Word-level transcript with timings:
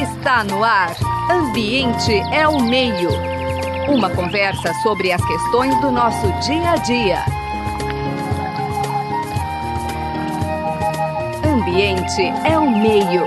Está 0.00 0.44
no 0.44 0.62
ar. 0.62 0.96
Ambiente 1.28 2.12
é 2.32 2.46
o 2.46 2.62
meio. 2.62 3.10
Uma 3.88 4.08
conversa 4.14 4.72
sobre 4.80 5.10
as 5.10 5.20
questões 5.26 5.74
do 5.80 5.90
nosso 5.90 6.26
dia 6.46 6.70
a 6.70 6.76
dia. 6.76 7.24
Ambiente 11.44 12.22
é 12.48 12.56
o 12.56 12.70
meio. 12.70 13.22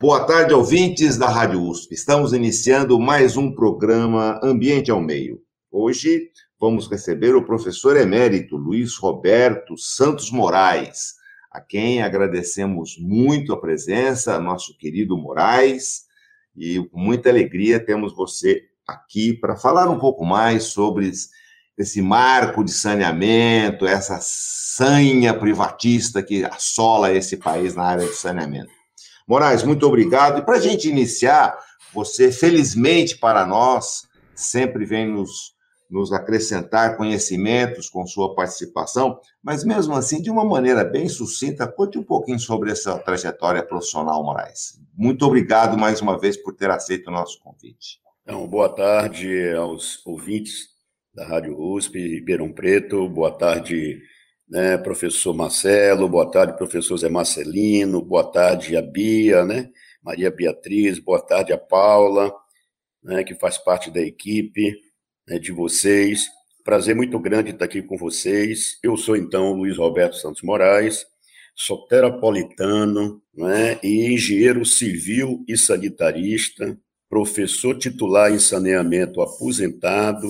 Boa 0.00 0.24
tarde, 0.24 0.52
ouvintes 0.52 1.16
da 1.16 1.28
Rádio 1.28 1.62
USP. 1.62 1.94
Estamos 1.94 2.32
iniciando 2.32 2.98
mais 2.98 3.36
um 3.36 3.54
programa 3.54 4.40
Ambiente 4.42 4.90
ao 4.90 5.00
Meio. 5.00 5.38
Hoje 5.70 6.30
vamos 6.60 6.90
receber 6.90 7.36
o 7.36 7.44
professor 7.44 7.96
emérito 7.96 8.56
Luiz 8.56 8.96
Roberto 8.96 9.78
Santos 9.78 10.32
Moraes, 10.32 11.17
a 11.50 11.60
quem 11.60 12.02
agradecemos 12.02 12.96
muito 12.98 13.52
a 13.52 13.60
presença, 13.60 14.38
nosso 14.38 14.76
querido 14.76 15.16
Moraes, 15.16 16.06
e 16.56 16.82
com 16.88 16.98
muita 16.98 17.28
alegria 17.30 17.78
temos 17.78 18.14
você 18.14 18.62
aqui 18.86 19.32
para 19.32 19.56
falar 19.56 19.88
um 19.88 19.98
pouco 19.98 20.24
mais 20.24 20.64
sobre 20.64 21.10
esse 21.76 22.02
marco 22.02 22.64
de 22.64 22.72
saneamento, 22.72 23.86
essa 23.86 24.18
sanha 24.20 25.32
privatista 25.32 26.22
que 26.22 26.44
assola 26.44 27.12
esse 27.12 27.36
país 27.36 27.74
na 27.74 27.84
área 27.84 28.06
de 28.06 28.14
saneamento. 28.14 28.70
Moraes, 29.26 29.62
muito 29.62 29.86
obrigado. 29.86 30.38
E 30.38 30.42
para 30.42 30.56
a 30.56 30.60
gente 30.60 30.88
iniciar, 30.88 31.56
você, 31.92 32.32
felizmente 32.32 33.16
para 33.16 33.46
nós, 33.46 34.08
sempre 34.34 34.84
vem 34.84 35.08
nos 35.08 35.54
nos 35.90 36.12
acrescentar 36.12 36.96
conhecimentos 36.96 37.88
com 37.88 38.06
sua 38.06 38.34
participação, 38.34 39.18
mas 39.42 39.64
mesmo 39.64 39.94
assim, 39.94 40.20
de 40.20 40.30
uma 40.30 40.44
maneira 40.44 40.84
bem 40.84 41.08
sucinta, 41.08 41.66
conte 41.66 41.98
um 41.98 42.04
pouquinho 42.04 42.38
sobre 42.38 42.70
essa 42.70 42.98
trajetória 42.98 43.62
profissional, 43.62 44.22
Moraes. 44.22 44.78
Muito 44.94 45.24
obrigado 45.24 45.78
mais 45.78 46.00
uma 46.02 46.18
vez 46.18 46.36
por 46.36 46.54
ter 46.54 46.70
aceito 46.70 47.08
o 47.08 47.12
nosso 47.12 47.40
convite. 47.40 48.00
Então, 48.22 48.46
boa 48.46 48.68
tarde 48.68 49.52
aos 49.54 50.04
ouvintes 50.06 50.68
da 51.14 51.26
Rádio 51.26 51.58
USP, 51.58 51.98
Ribeirão 51.98 52.52
Preto, 52.52 53.08
boa 53.08 53.30
tarde, 53.30 53.98
né, 54.46 54.76
professor 54.76 55.32
Marcelo, 55.32 56.08
boa 56.08 56.30
tarde, 56.30 56.56
professor 56.56 56.98
Zé 56.98 57.08
Marcelino, 57.08 58.02
boa 58.02 58.30
tarde 58.30 58.76
a 58.76 58.82
Bia, 58.82 59.44
né, 59.46 59.70
Maria 60.02 60.30
Beatriz, 60.30 60.98
boa 60.98 61.20
tarde 61.20 61.52
a 61.52 61.58
Paula, 61.58 62.30
né, 63.02 63.24
que 63.24 63.34
faz 63.34 63.56
parte 63.56 63.90
da 63.90 64.00
equipe, 64.00 64.78
né, 65.28 65.38
de 65.38 65.52
vocês. 65.52 66.26
Prazer 66.64 66.94
muito 66.94 67.18
grande 67.18 67.50
estar 67.50 67.66
aqui 67.66 67.82
com 67.82 67.96
vocês. 67.96 68.78
Eu 68.82 68.96
sou, 68.96 69.16
então, 69.16 69.52
Luiz 69.52 69.76
Roberto 69.76 70.16
Santos 70.16 70.42
Moraes, 70.42 71.06
sou 71.54 71.86
terapolitano 71.86 73.22
né, 73.34 73.78
e 73.82 74.12
engenheiro 74.12 74.64
civil 74.64 75.44
e 75.46 75.56
sanitarista, 75.56 76.78
professor 77.08 77.76
titular 77.78 78.32
em 78.32 78.38
saneamento 78.38 79.20
aposentado, 79.20 80.28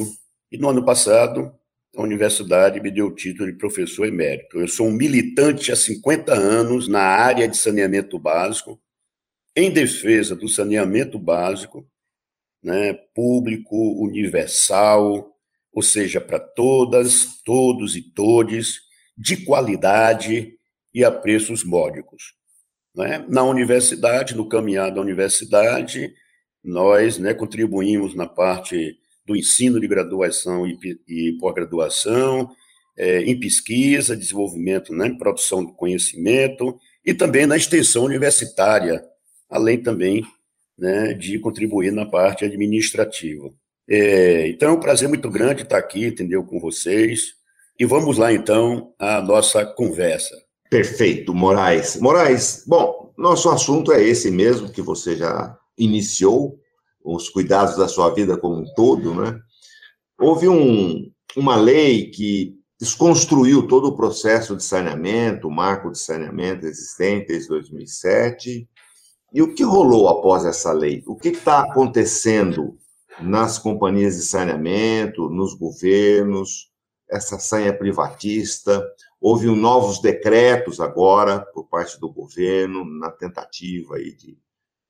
e 0.50 0.58
no 0.58 0.68
ano 0.68 0.84
passado 0.84 1.52
a 1.96 2.02
universidade 2.02 2.80
me 2.80 2.90
deu 2.90 3.06
o 3.06 3.14
título 3.14 3.50
de 3.50 3.58
professor 3.58 4.06
emérito. 4.06 4.60
Eu 4.60 4.68
sou 4.68 4.86
um 4.86 4.92
militante 4.92 5.72
há 5.72 5.76
50 5.76 6.32
anos 6.32 6.86
na 6.86 7.00
área 7.00 7.48
de 7.48 7.56
saneamento 7.56 8.18
básico, 8.18 8.80
em 9.56 9.72
defesa 9.72 10.36
do 10.36 10.48
saneamento 10.48 11.18
básico, 11.18 11.84
né, 12.62 12.92
público, 13.14 13.76
universal, 14.02 15.32
ou 15.72 15.82
seja, 15.82 16.20
para 16.20 16.38
todas, 16.38 17.40
todos 17.44 17.96
e 17.96 18.02
todes, 18.02 18.80
de 19.16 19.44
qualidade 19.44 20.54
e 20.94 21.04
a 21.04 21.10
preços 21.10 21.64
módicos. 21.64 22.34
Né? 22.94 23.24
Na 23.28 23.42
universidade, 23.42 24.34
no 24.34 24.48
caminhar 24.48 24.92
da 24.92 25.00
universidade, 25.00 26.12
nós 26.64 27.18
né, 27.18 27.34
contribuímos 27.34 28.14
na 28.14 28.26
parte 28.26 28.98
do 29.24 29.36
ensino 29.36 29.78
de 29.78 29.86
graduação 29.86 30.66
e, 30.66 30.78
e 31.06 31.32
pós-graduação, 31.38 32.50
é, 32.96 33.22
em 33.22 33.38
pesquisa, 33.38 34.16
desenvolvimento, 34.16 34.92
né, 34.92 35.14
produção 35.18 35.64
de 35.64 35.72
conhecimento 35.74 36.78
e 37.04 37.14
também 37.14 37.46
na 37.46 37.56
extensão 37.56 38.04
universitária, 38.04 39.04
além 39.48 39.80
também 39.80 40.24
né, 40.78 41.12
de 41.12 41.38
contribuir 41.38 41.92
na 41.92 42.06
parte 42.06 42.44
administrativa. 42.44 43.50
É, 43.88 44.48
então 44.48 44.68
é 44.68 44.72
um 44.72 44.80
prazer 44.80 45.08
muito 45.08 45.30
grande 45.30 45.62
estar 45.62 45.78
aqui, 45.78 46.06
entendeu, 46.06 46.44
com 46.44 46.60
vocês. 46.60 47.32
E 47.78 47.84
vamos 47.84 48.18
lá, 48.18 48.32
então, 48.32 48.92
à 48.98 49.20
nossa 49.20 49.64
conversa. 49.64 50.34
Perfeito, 50.70 51.34
Moraes. 51.34 51.96
Moraes, 51.96 52.64
bom, 52.66 53.12
nosso 53.16 53.48
assunto 53.48 53.92
é 53.92 54.02
esse 54.02 54.30
mesmo 54.30 54.70
que 54.70 54.82
você 54.82 55.16
já 55.16 55.56
iniciou, 55.76 56.58
os 57.04 57.28
cuidados 57.28 57.76
da 57.76 57.88
sua 57.88 58.12
vida 58.12 58.36
como 58.36 58.58
um 58.58 58.74
todo, 58.74 59.14
né? 59.14 59.38
Houve 60.20 60.48
um, 60.48 61.10
uma 61.36 61.56
lei 61.56 62.10
que 62.10 62.58
desconstruiu 62.78 63.66
todo 63.66 63.88
o 63.88 63.96
processo 63.96 64.56
de 64.56 64.62
saneamento, 64.62 65.48
o 65.48 65.50
marco 65.50 65.90
de 65.90 65.98
saneamento 65.98 66.66
existente 66.66 67.28
desde 67.28 67.48
2007, 67.48 68.68
e 69.32 69.42
o 69.42 69.54
que 69.54 69.62
rolou 69.62 70.08
após 70.08 70.44
essa 70.44 70.72
lei? 70.72 71.02
O 71.06 71.14
que 71.14 71.28
está 71.28 71.60
acontecendo 71.60 72.78
nas 73.20 73.58
companhias 73.58 74.16
de 74.16 74.22
saneamento, 74.22 75.28
nos 75.28 75.54
governos, 75.54 76.70
essa 77.10 77.38
sanha 77.38 77.76
privatista? 77.76 78.82
Houve 79.20 79.46
novos 79.46 80.00
decretos 80.00 80.80
agora 80.80 81.40
por 81.52 81.68
parte 81.68 81.98
do 82.00 82.10
governo 82.10 82.84
na 82.84 83.10
tentativa 83.10 83.96
aí 83.96 84.12
de. 84.12 84.38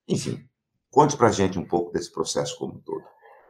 Enfim, 0.07 0.45
conte 0.91 1.17
para 1.17 1.29
a 1.29 1.33
gente 1.33 1.59
um 1.59 1.65
pouco 1.65 1.93
desse 1.93 2.13
processo 2.13 2.57
como 2.59 2.75
um 2.75 2.81
todo. 2.81 3.05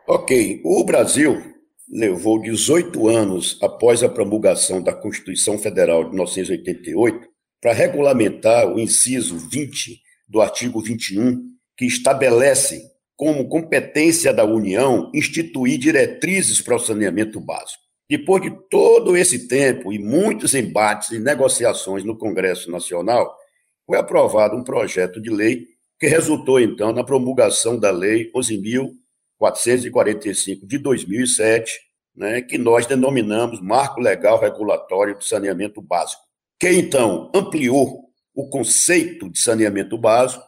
Ok. 0.06 0.62
O 0.64 0.84
Brasil 0.84 1.54
levou 1.90 2.40
18 2.40 3.08
anos 3.08 3.58
após 3.62 4.02
a 4.02 4.08
promulgação 4.08 4.82
da 4.82 4.92
Constituição 4.92 5.58
Federal 5.58 6.04
de 6.04 6.10
1988 6.10 7.28
para 7.60 7.72
regulamentar 7.72 8.68
o 8.68 8.78
inciso 8.78 9.36
20 9.36 10.07
do 10.28 10.40
artigo 10.40 10.80
21, 10.80 11.42
que 11.76 11.86
estabelece 11.86 12.82
como 13.16 13.48
competência 13.48 14.32
da 14.32 14.44
União 14.44 15.10
instituir 15.14 15.78
diretrizes 15.78 16.60
para 16.60 16.76
o 16.76 16.78
saneamento 16.78 17.40
básico. 17.40 17.82
Depois 18.08 18.42
de 18.42 18.50
todo 18.70 19.16
esse 19.16 19.48
tempo 19.48 19.92
e 19.92 19.98
muitos 19.98 20.54
embates 20.54 21.10
e 21.10 21.18
negociações 21.18 22.04
no 22.04 22.16
Congresso 22.16 22.70
Nacional, 22.70 23.36
foi 23.84 23.98
aprovado 23.98 24.56
um 24.56 24.62
projeto 24.62 25.20
de 25.20 25.30
lei 25.30 25.66
que 25.98 26.06
resultou, 26.06 26.60
então, 26.60 26.92
na 26.92 27.02
promulgação 27.02 27.76
da 27.78 27.90
Lei 27.90 28.30
11.445 28.32 30.64
de 30.64 30.78
2007, 30.78 31.72
né, 32.14 32.40
que 32.40 32.56
nós 32.56 32.86
denominamos 32.86 33.60
Marco 33.60 34.00
Legal 34.00 34.40
Regulatório 34.40 35.16
do 35.16 35.24
Saneamento 35.24 35.82
Básico, 35.82 36.22
que, 36.60 36.70
então, 36.70 37.32
ampliou 37.34 38.07
o 38.38 38.48
conceito 38.48 39.28
de 39.28 39.40
saneamento 39.40 39.98
básico, 39.98 40.44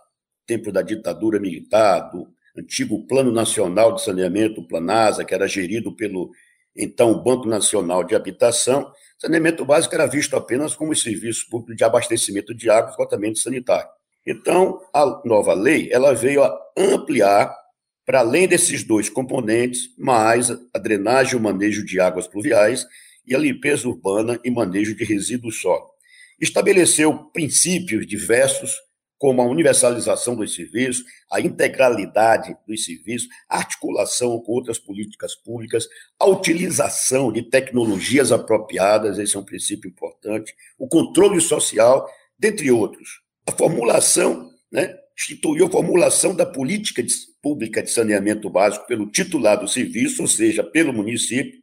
tempo 0.46 0.70
da 0.70 0.80
ditadura 0.80 1.40
militar, 1.40 2.08
do 2.12 2.28
antigo 2.56 3.04
Plano 3.08 3.32
Nacional 3.32 3.96
de 3.96 4.04
Saneamento, 4.04 4.60
o 4.60 4.68
Planasa, 4.68 5.24
que 5.24 5.34
era 5.34 5.48
gerido 5.48 5.90
pelo 5.96 6.30
então 6.76 7.20
Banco 7.20 7.48
Nacional 7.48 8.04
de 8.04 8.14
Habitação, 8.14 8.92
saneamento 9.18 9.64
básico 9.64 9.92
era 9.92 10.06
visto 10.06 10.36
apenas 10.36 10.72
como 10.72 10.94
serviço 10.94 11.50
público 11.50 11.74
de 11.74 11.82
abastecimento 11.82 12.54
de 12.54 12.70
água 12.70 12.92
e 12.92 12.96
tratamento 12.96 13.40
sanitário. 13.40 13.90
Então, 14.24 14.80
a 14.94 15.20
nova 15.24 15.52
lei 15.52 15.88
ela 15.90 16.14
veio 16.14 16.44
a 16.44 16.56
ampliar 16.78 17.52
para 18.06 18.20
além 18.20 18.46
desses 18.46 18.84
dois 18.84 19.08
componentes, 19.08 19.92
mais 19.98 20.48
a 20.48 20.78
drenagem 20.78 21.32
e 21.32 21.36
o 21.36 21.42
manejo 21.42 21.84
de 21.84 21.98
águas 21.98 22.28
pluviais 22.28 22.86
e 23.26 23.34
a 23.34 23.38
limpeza 23.38 23.88
urbana 23.88 24.38
e 24.44 24.50
manejo 24.50 24.94
de 24.94 25.02
resíduos 25.02 25.60
sólidos 25.60 25.99
estabeleceu 26.40 27.12
princípios 27.32 28.06
diversos, 28.06 28.74
como 29.18 29.42
a 29.42 29.46
universalização 29.46 30.34
dos 30.34 30.54
serviços, 30.54 31.04
a 31.30 31.42
integralidade 31.42 32.56
dos 32.66 32.84
serviços, 32.84 33.28
a 33.46 33.58
articulação 33.58 34.40
com 34.40 34.52
outras 34.52 34.78
políticas 34.78 35.34
públicas, 35.34 35.86
a 36.18 36.24
utilização 36.26 37.30
de 37.30 37.42
tecnologias 37.42 38.32
apropriadas, 38.32 39.18
esse 39.18 39.36
é 39.36 39.38
um 39.38 39.44
princípio 39.44 39.90
importante, 39.90 40.54
o 40.78 40.88
controle 40.88 41.38
social, 41.38 42.10
dentre 42.38 42.70
outros. 42.70 43.20
A 43.46 43.52
formulação, 43.52 44.50
né, 44.72 44.96
instituiu 45.14 45.66
a 45.66 45.70
formulação 45.70 46.34
da 46.34 46.46
política 46.46 47.02
de, 47.02 47.12
pública 47.42 47.82
de 47.82 47.90
saneamento 47.90 48.48
básico 48.48 48.86
pelo 48.86 49.10
titular 49.10 49.60
do 49.60 49.68
serviço, 49.68 50.22
ou 50.22 50.28
seja, 50.28 50.64
pelo 50.64 50.94
município, 50.94 51.60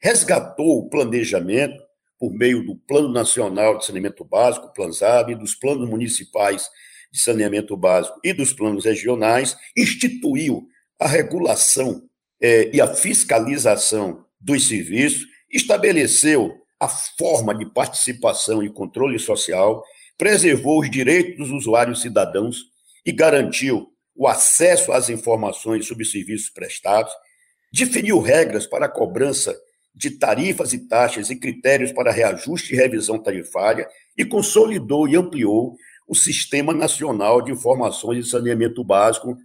resgatou 0.00 0.78
o 0.78 0.88
planejamento, 0.88 1.83
por 2.18 2.32
meio 2.32 2.64
do 2.64 2.76
Plano 2.76 3.08
Nacional 3.08 3.78
de 3.78 3.86
Saneamento 3.86 4.24
Básico, 4.24 4.72
PLANSAB, 4.72 5.34
dos 5.34 5.54
planos 5.54 5.88
municipais 5.88 6.68
de 7.14 7.20
saneamento 7.20 7.76
básico 7.76 8.18
e 8.24 8.32
dos 8.32 8.52
planos 8.52 8.84
regionais, 8.84 9.56
instituiu 9.76 10.66
a 10.98 11.06
regulação 11.06 12.02
é, 12.40 12.74
e 12.74 12.80
a 12.80 12.92
fiscalização 12.92 14.24
dos 14.40 14.66
serviços, 14.66 15.24
estabeleceu 15.48 16.52
a 16.80 16.88
forma 16.88 17.54
de 17.54 17.66
participação 17.66 18.62
e 18.62 18.68
controle 18.68 19.18
social, 19.18 19.84
preservou 20.18 20.80
os 20.80 20.90
direitos 20.90 21.36
dos 21.36 21.50
usuários 21.50 22.02
cidadãos 22.02 22.64
e 23.06 23.12
garantiu 23.12 23.88
o 24.14 24.26
acesso 24.26 24.92
às 24.92 25.08
informações 25.08 25.86
sobre 25.86 26.04
serviços 26.04 26.50
prestados, 26.50 27.12
definiu 27.72 28.20
regras 28.20 28.66
para 28.66 28.86
a 28.86 28.88
cobrança 28.88 29.56
de 29.94 30.10
tarifas 30.10 30.72
e 30.72 30.88
taxas 30.88 31.30
e 31.30 31.36
critérios 31.36 31.92
para 31.92 32.10
reajuste 32.10 32.74
e 32.74 32.76
revisão 32.76 33.18
tarifária 33.18 33.88
e 34.16 34.24
consolidou 34.24 35.08
e 35.08 35.16
ampliou 35.16 35.76
o 36.06 36.14
Sistema 36.14 36.74
Nacional 36.74 37.40
de 37.40 37.52
Informações 37.52 38.24
de 38.24 38.30
Saneamento 38.30 38.82
Básico, 38.82 39.36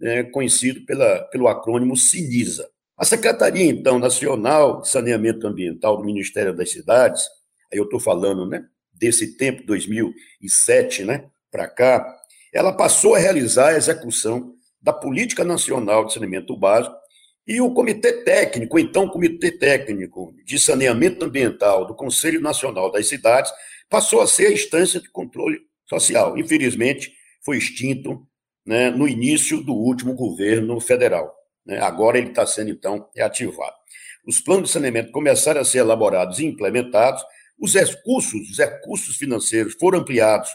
né, 0.00 0.22
conhecido 0.24 0.84
pela, 0.86 1.22
pelo 1.30 1.48
acrônimo 1.48 1.96
SINISA. 1.96 2.68
A 2.96 3.04
Secretaria, 3.04 3.64
então, 3.64 3.98
Nacional 3.98 4.80
de 4.80 4.88
Saneamento 4.88 5.46
Ambiental 5.46 5.98
do 5.98 6.04
Ministério 6.04 6.54
das 6.54 6.70
Cidades, 6.70 7.24
aí 7.70 7.78
eu 7.78 7.84
estou 7.84 8.00
falando 8.00 8.46
né, 8.46 8.64
desse 8.92 9.36
tempo, 9.36 9.66
2007 9.66 11.04
né, 11.04 11.26
para 11.50 11.68
cá, 11.68 12.06
ela 12.54 12.72
passou 12.72 13.14
a 13.14 13.18
realizar 13.18 13.70
a 13.70 13.76
execução 13.76 14.54
da 14.80 14.92
Política 14.92 15.44
Nacional 15.44 16.06
de 16.06 16.14
Saneamento 16.14 16.56
Básico 16.56 16.96
e 17.46 17.60
o 17.60 17.72
Comitê 17.72 18.24
Técnico, 18.24 18.78
então 18.78 19.08
Comitê 19.08 19.52
Técnico 19.52 20.34
de 20.44 20.58
Saneamento 20.58 21.24
Ambiental 21.24 21.86
do 21.86 21.94
Conselho 21.94 22.40
Nacional 22.40 22.90
das 22.90 23.08
Cidades, 23.08 23.52
passou 23.88 24.20
a 24.20 24.26
ser 24.26 24.48
a 24.48 24.52
instância 24.52 25.00
de 25.00 25.08
controle 25.08 25.60
social. 25.88 26.36
Infelizmente, 26.36 27.12
foi 27.44 27.58
extinto 27.58 28.26
né, 28.66 28.90
no 28.90 29.06
início 29.06 29.62
do 29.62 29.72
último 29.72 30.14
governo 30.14 30.80
federal. 30.80 31.32
Né? 31.64 31.78
Agora 31.78 32.18
ele 32.18 32.30
está 32.30 32.44
sendo, 32.44 32.70
então, 32.70 33.08
reativado. 33.14 33.76
Os 34.26 34.40
planos 34.40 34.68
de 34.68 34.72
saneamento 34.72 35.12
começaram 35.12 35.60
a 35.60 35.64
ser 35.64 35.78
elaborados 35.78 36.40
e 36.40 36.44
implementados, 36.44 37.22
os 37.58 37.74
recursos, 37.74 38.50
os 38.50 38.58
recursos 38.58 39.16
financeiros 39.16 39.74
foram 39.78 40.00
ampliados 40.00 40.50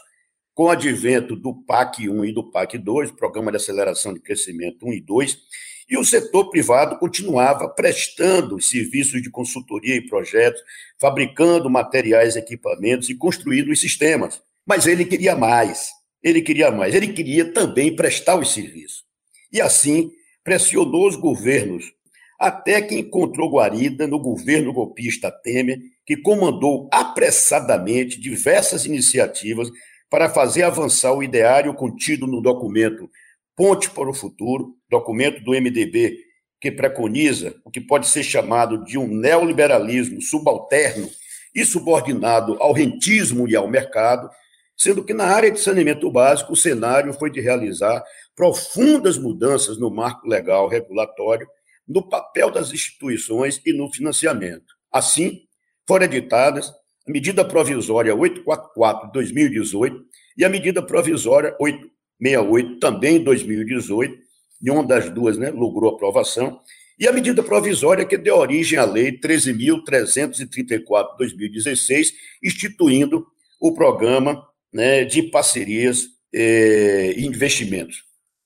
com 0.54 0.64
o 0.64 0.70
advento 0.70 1.34
do 1.34 1.54
PAC 1.64 2.08
1 2.08 2.24
e 2.26 2.32
do 2.34 2.50
PAC 2.50 2.76
2, 2.76 3.12
Programa 3.12 3.50
de 3.50 3.56
Aceleração 3.56 4.12
de 4.12 4.20
Crescimento 4.20 4.86
1 4.86 4.92
e 4.92 5.00
2, 5.00 5.38
e 5.88 5.96
o 5.96 6.04
setor 6.04 6.50
privado 6.50 6.98
continuava 6.98 7.68
prestando 7.68 8.60
serviços 8.60 9.20
de 9.22 9.30
consultoria 9.30 9.96
e 9.96 10.06
projetos, 10.06 10.62
fabricando 11.00 11.68
materiais, 11.68 12.36
equipamentos 12.36 13.10
e 13.10 13.14
construindo 13.14 13.70
os 13.70 13.80
sistemas. 13.80 14.42
Mas 14.66 14.86
ele 14.86 15.04
queria 15.04 15.36
mais. 15.36 15.90
Ele 16.22 16.40
queria 16.40 16.70
mais. 16.70 16.94
Ele 16.94 17.08
queria 17.08 17.52
também 17.52 17.94
prestar 17.94 18.36
os 18.36 18.52
serviços. 18.52 19.04
E 19.52 19.60
assim 19.60 20.10
pressionou 20.44 21.06
os 21.06 21.16
governos, 21.16 21.92
até 22.38 22.80
que 22.80 22.96
encontrou 22.96 23.50
guarida 23.50 24.06
no 24.06 24.18
governo 24.18 24.72
golpista 24.72 25.30
Temer, 25.30 25.80
que 26.04 26.16
comandou 26.16 26.88
apressadamente 26.92 28.20
diversas 28.20 28.84
iniciativas 28.84 29.70
para 30.10 30.28
fazer 30.28 30.62
avançar 30.62 31.12
o 31.12 31.22
ideário 31.22 31.72
contido 31.74 32.26
no 32.26 32.40
documento 32.40 33.08
Ponte 33.54 33.90
para 33.90 34.08
o 34.08 34.14
Futuro, 34.14 34.76
documento 34.88 35.42
do 35.44 35.52
MDB 35.52 36.16
que 36.62 36.70
preconiza 36.70 37.54
o 37.64 37.70
que 37.70 37.80
pode 37.80 38.08
ser 38.08 38.22
chamado 38.22 38.84
de 38.84 38.96
um 38.96 39.08
neoliberalismo 39.08 40.22
subalterno 40.22 41.10
e 41.52 41.64
subordinado 41.64 42.56
ao 42.60 42.72
rentismo 42.72 43.48
e 43.48 43.56
ao 43.56 43.66
mercado, 43.66 44.30
sendo 44.76 45.04
que 45.04 45.12
na 45.12 45.24
área 45.24 45.50
de 45.50 45.58
saneamento 45.58 46.08
básico 46.08 46.52
o 46.52 46.56
cenário 46.56 47.12
foi 47.12 47.32
de 47.32 47.40
realizar 47.40 48.02
profundas 48.36 49.18
mudanças 49.18 49.76
no 49.76 49.90
marco 49.90 50.28
legal 50.28 50.68
regulatório, 50.68 51.48
no 51.86 52.08
papel 52.08 52.48
das 52.48 52.72
instituições 52.72 53.60
e 53.66 53.72
no 53.72 53.92
financiamento. 53.92 54.72
Assim, 54.90 55.40
foram 55.86 56.04
editadas 56.06 56.70
a 57.06 57.10
medida 57.10 57.44
provisória 57.44 58.14
844/2018 58.14 60.00
e 60.38 60.44
a 60.44 60.48
medida 60.48 60.80
provisória 60.80 61.56
8 61.60 61.90
68, 62.22 62.78
também 62.78 63.16
em 63.16 63.24
2018, 63.24 64.16
e 64.62 64.70
uma 64.70 64.84
das 64.84 65.10
duas 65.10 65.36
né, 65.36 65.50
logrou 65.50 65.90
aprovação, 65.90 66.60
e 66.98 67.08
a 67.08 67.12
medida 67.12 67.42
provisória 67.42 68.04
que 68.04 68.16
deu 68.16 68.36
origem 68.36 68.78
à 68.78 68.84
Lei 68.84 69.18
13.334 69.18 71.16
2016, 71.18 72.12
instituindo 72.42 73.26
o 73.60 73.72
programa 73.72 74.46
né, 74.72 75.04
de 75.04 75.22
parcerias 75.24 76.06
eh, 76.32 77.14
e 77.16 77.26
investimentos. 77.26 78.04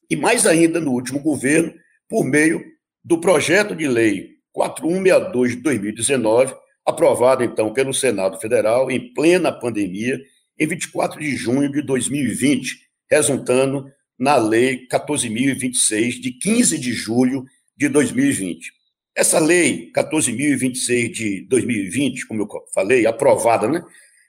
E 0.08 0.16
mais 0.16 0.46
ainda, 0.46 0.80
no 0.80 0.92
último 0.92 1.20
governo, 1.20 1.74
por 2.08 2.24
meio 2.24 2.64
do 3.04 3.20
projeto 3.20 3.74
de 3.74 3.86
lei 3.86 4.36
4162 4.52 5.56
de 5.56 5.62
2019, 5.62 6.54
aprovado 6.84 7.44
então 7.44 7.72
pelo 7.72 7.92
Senado 7.92 8.40
Federal 8.40 8.90
em 8.90 9.12
plena 9.12 9.52
pandemia, 9.52 10.18
em 10.58 10.66
24 10.66 11.20
de 11.20 11.36
junho 11.36 11.70
de 11.70 11.82
2020, 11.82 12.85
resultando 13.10 13.90
na 14.18 14.36
Lei 14.36 14.86
14.026, 14.88 16.20
de 16.20 16.32
15 16.32 16.78
de 16.78 16.92
julho 16.92 17.44
de 17.76 17.88
2020. 17.88 18.72
Essa 19.14 19.38
Lei 19.38 19.90
14.026 19.94 21.12
de 21.12 21.46
2020, 21.48 22.26
como 22.26 22.42
eu 22.42 22.48
falei, 22.74 23.06
aprovada 23.06 23.68
né, 23.68 23.82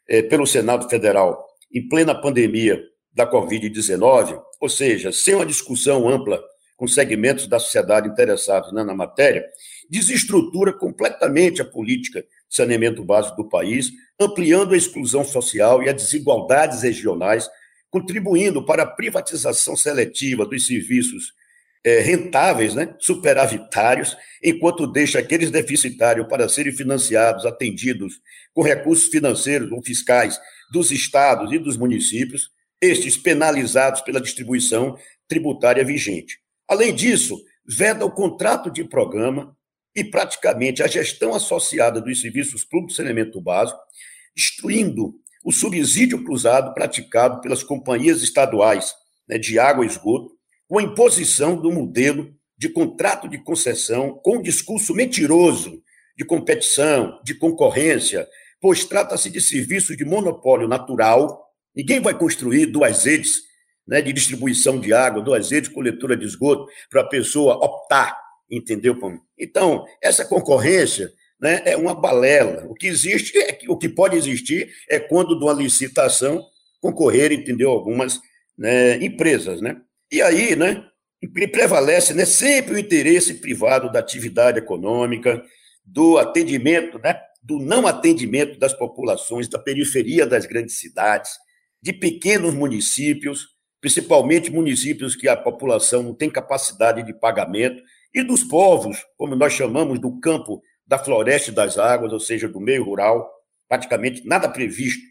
é, 0.07 0.21
pelo 0.21 0.45
Senado 0.45 0.89
Federal 0.89 1.45
em 1.73 1.87
plena 1.87 2.15
pandemia 2.15 2.81
da 3.13 3.29
Covid-19, 3.29 4.39
ou 4.61 4.69
seja, 4.69 5.11
sem 5.11 5.35
uma 5.35 5.45
discussão 5.45 6.07
ampla 6.07 6.41
com 6.75 6.87
segmentos 6.87 7.47
da 7.47 7.59
sociedade 7.59 8.07
interessados 8.07 8.71
né, 8.71 8.83
na 8.83 8.93
matéria, 8.93 9.43
desestrutura 9.89 10.71
completamente 10.71 11.61
a 11.61 11.65
política 11.65 12.21
de 12.21 12.27
saneamento 12.55 13.03
básico 13.03 13.43
do 13.43 13.49
país, 13.49 13.91
ampliando 14.19 14.73
a 14.73 14.77
exclusão 14.77 15.23
social 15.23 15.81
e 15.81 15.89
as 15.89 15.95
desigualdades 15.95 16.83
regionais 16.83 17.49
contribuindo 17.99 18.63
para 18.63 18.83
a 18.83 18.87
privatização 18.87 19.75
seletiva 19.75 20.45
dos 20.45 20.67
serviços 20.67 21.33
é, 21.83 21.99
rentáveis, 21.99 22.75
né, 22.75 22.95
superavitários, 22.99 24.15
enquanto 24.43 24.85
deixa 24.85 25.19
aqueles 25.19 25.49
deficitários 25.49 26.27
para 26.27 26.47
serem 26.47 26.71
financiados, 26.71 27.45
atendidos 27.45 28.21
com 28.53 28.61
recursos 28.61 29.07
financeiros 29.07 29.71
ou 29.71 29.81
fiscais 29.81 30.39
dos 30.71 30.91
estados 30.91 31.51
e 31.51 31.57
dos 31.57 31.77
municípios, 31.77 32.51
estes 32.79 33.17
penalizados 33.17 34.01
pela 34.01 34.21
distribuição 34.21 34.95
tributária 35.27 35.83
vigente. 35.83 36.39
Além 36.67 36.93
disso, 36.93 37.41
veda 37.65 38.05
o 38.05 38.11
contrato 38.11 38.69
de 38.69 38.83
programa 38.83 39.55
e 39.95 40.03
praticamente 40.03 40.83
a 40.83 40.87
gestão 40.87 41.33
associada 41.33 41.99
dos 41.99 42.21
serviços 42.21 42.63
públicos 42.63 42.93
de 42.93 42.97
saneamento 42.97 43.41
básico, 43.41 43.79
destruindo 44.35 45.15
o 45.47 45.51
subsídio 45.53 46.25
cruzado 46.25 46.73
praticado 46.73 47.39
pelas 47.39 47.63
companhias 47.63 48.21
estaduais 48.21 48.93
né, 49.29 49.37
de 49.37 49.57
água 49.57 49.85
e 49.85 49.87
esgoto, 49.87 50.35
com 50.67 50.77
a 50.77 50.83
imposição 50.83 51.55
do 51.55 51.71
modelo 51.71 52.35
de 52.57 52.67
contrato 52.67 53.29
de 53.29 53.37
concessão 53.37 54.19
com 54.21 54.39
um 54.39 54.41
discurso 54.41 54.93
mentiroso 54.93 55.81
de 56.17 56.25
competição, 56.25 57.17
de 57.23 57.33
concorrência, 57.33 58.27
pois 58.59 58.83
trata-se 58.83 59.29
de 59.29 59.39
serviço 59.39 59.95
de 59.95 60.03
monopólio 60.03 60.67
natural. 60.67 61.49
Ninguém 61.73 62.01
vai 62.01 62.17
construir 62.17 62.65
duas 62.65 63.05
redes 63.05 63.37
né, 63.87 64.01
de 64.01 64.11
distribuição 64.11 64.77
de 64.77 64.91
água, 64.91 65.21
duas 65.21 65.49
redes 65.49 65.69
de 65.69 65.75
coletora 65.75 66.17
de 66.17 66.25
esgoto 66.25 66.67
para 66.89 67.03
a 67.03 67.07
pessoa 67.07 67.53
optar, 67.55 68.19
entendeu? 68.51 68.99
Então, 69.39 69.85
essa 70.03 70.25
concorrência 70.25 71.09
né, 71.39 71.61
é 71.65 71.77
uma 71.77 71.93
balela. 71.93 72.65
O 72.67 72.73
que 72.73 72.87
existe, 72.87 73.37
é, 73.37 73.59
o 73.67 73.77
que 73.77 73.89
pode 73.89 74.15
existir 74.15 74.71
é 74.89 74.99
quando 74.99 75.37
de 75.37 75.43
uma 75.43 75.53
licitação 75.53 76.43
concorrer, 76.79 77.31
entendeu, 77.31 77.69
algumas 77.69 78.19
né, 78.57 79.03
empresas, 79.03 79.61
né? 79.61 79.77
E 80.11 80.21
aí, 80.21 80.55
né, 80.55 80.83
prevalece 81.51 82.13
né, 82.13 82.25
sempre 82.25 82.75
o 82.75 82.79
interesse 82.79 83.35
privado 83.35 83.91
da 83.91 83.99
atividade 83.99 84.59
econômica, 84.59 85.43
do 85.85 86.17
atendimento, 86.17 86.99
né, 86.99 87.19
do 87.41 87.59
não 87.59 87.87
atendimento 87.87 88.59
das 88.59 88.73
populações 88.73 89.47
da 89.47 89.57
periferia 89.59 90.25
das 90.25 90.45
grandes 90.45 90.79
cidades, 90.79 91.31
de 91.81 91.93
pequenos 91.93 92.53
municípios, 92.53 93.47
principalmente 93.79 94.51
municípios 94.51 95.15
que 95.15 95.27
a 95.27 95.37
população 95.37 96.03
não 96.03 96.13
tem 96.13 96.29
capacidade 96.29 97.03
de 97.03 97.13
pagamento, 97.13 97.81
e 98.13 98.23
dos 98.23 98.43
povos, 98.43 98.97
como 99.17 99.35
nós 99.35 99.53
chamamos 99.53 99.99
do 99.99 100.19
campo 100.19 100.61
da 100.87 100.97
floresta 100.97 101.51
e 101.51 101.53
das 101.53 101.77
águas, 101.77 102.13
ou 102.13 102.19
seja, 102.19 102.47
do 102.47 102.59
meio 102.59 102.83
rural, 102.83 103.29
praticamente 103.67 104.25
nada 104.25 104.47
previsto 104.47 105.03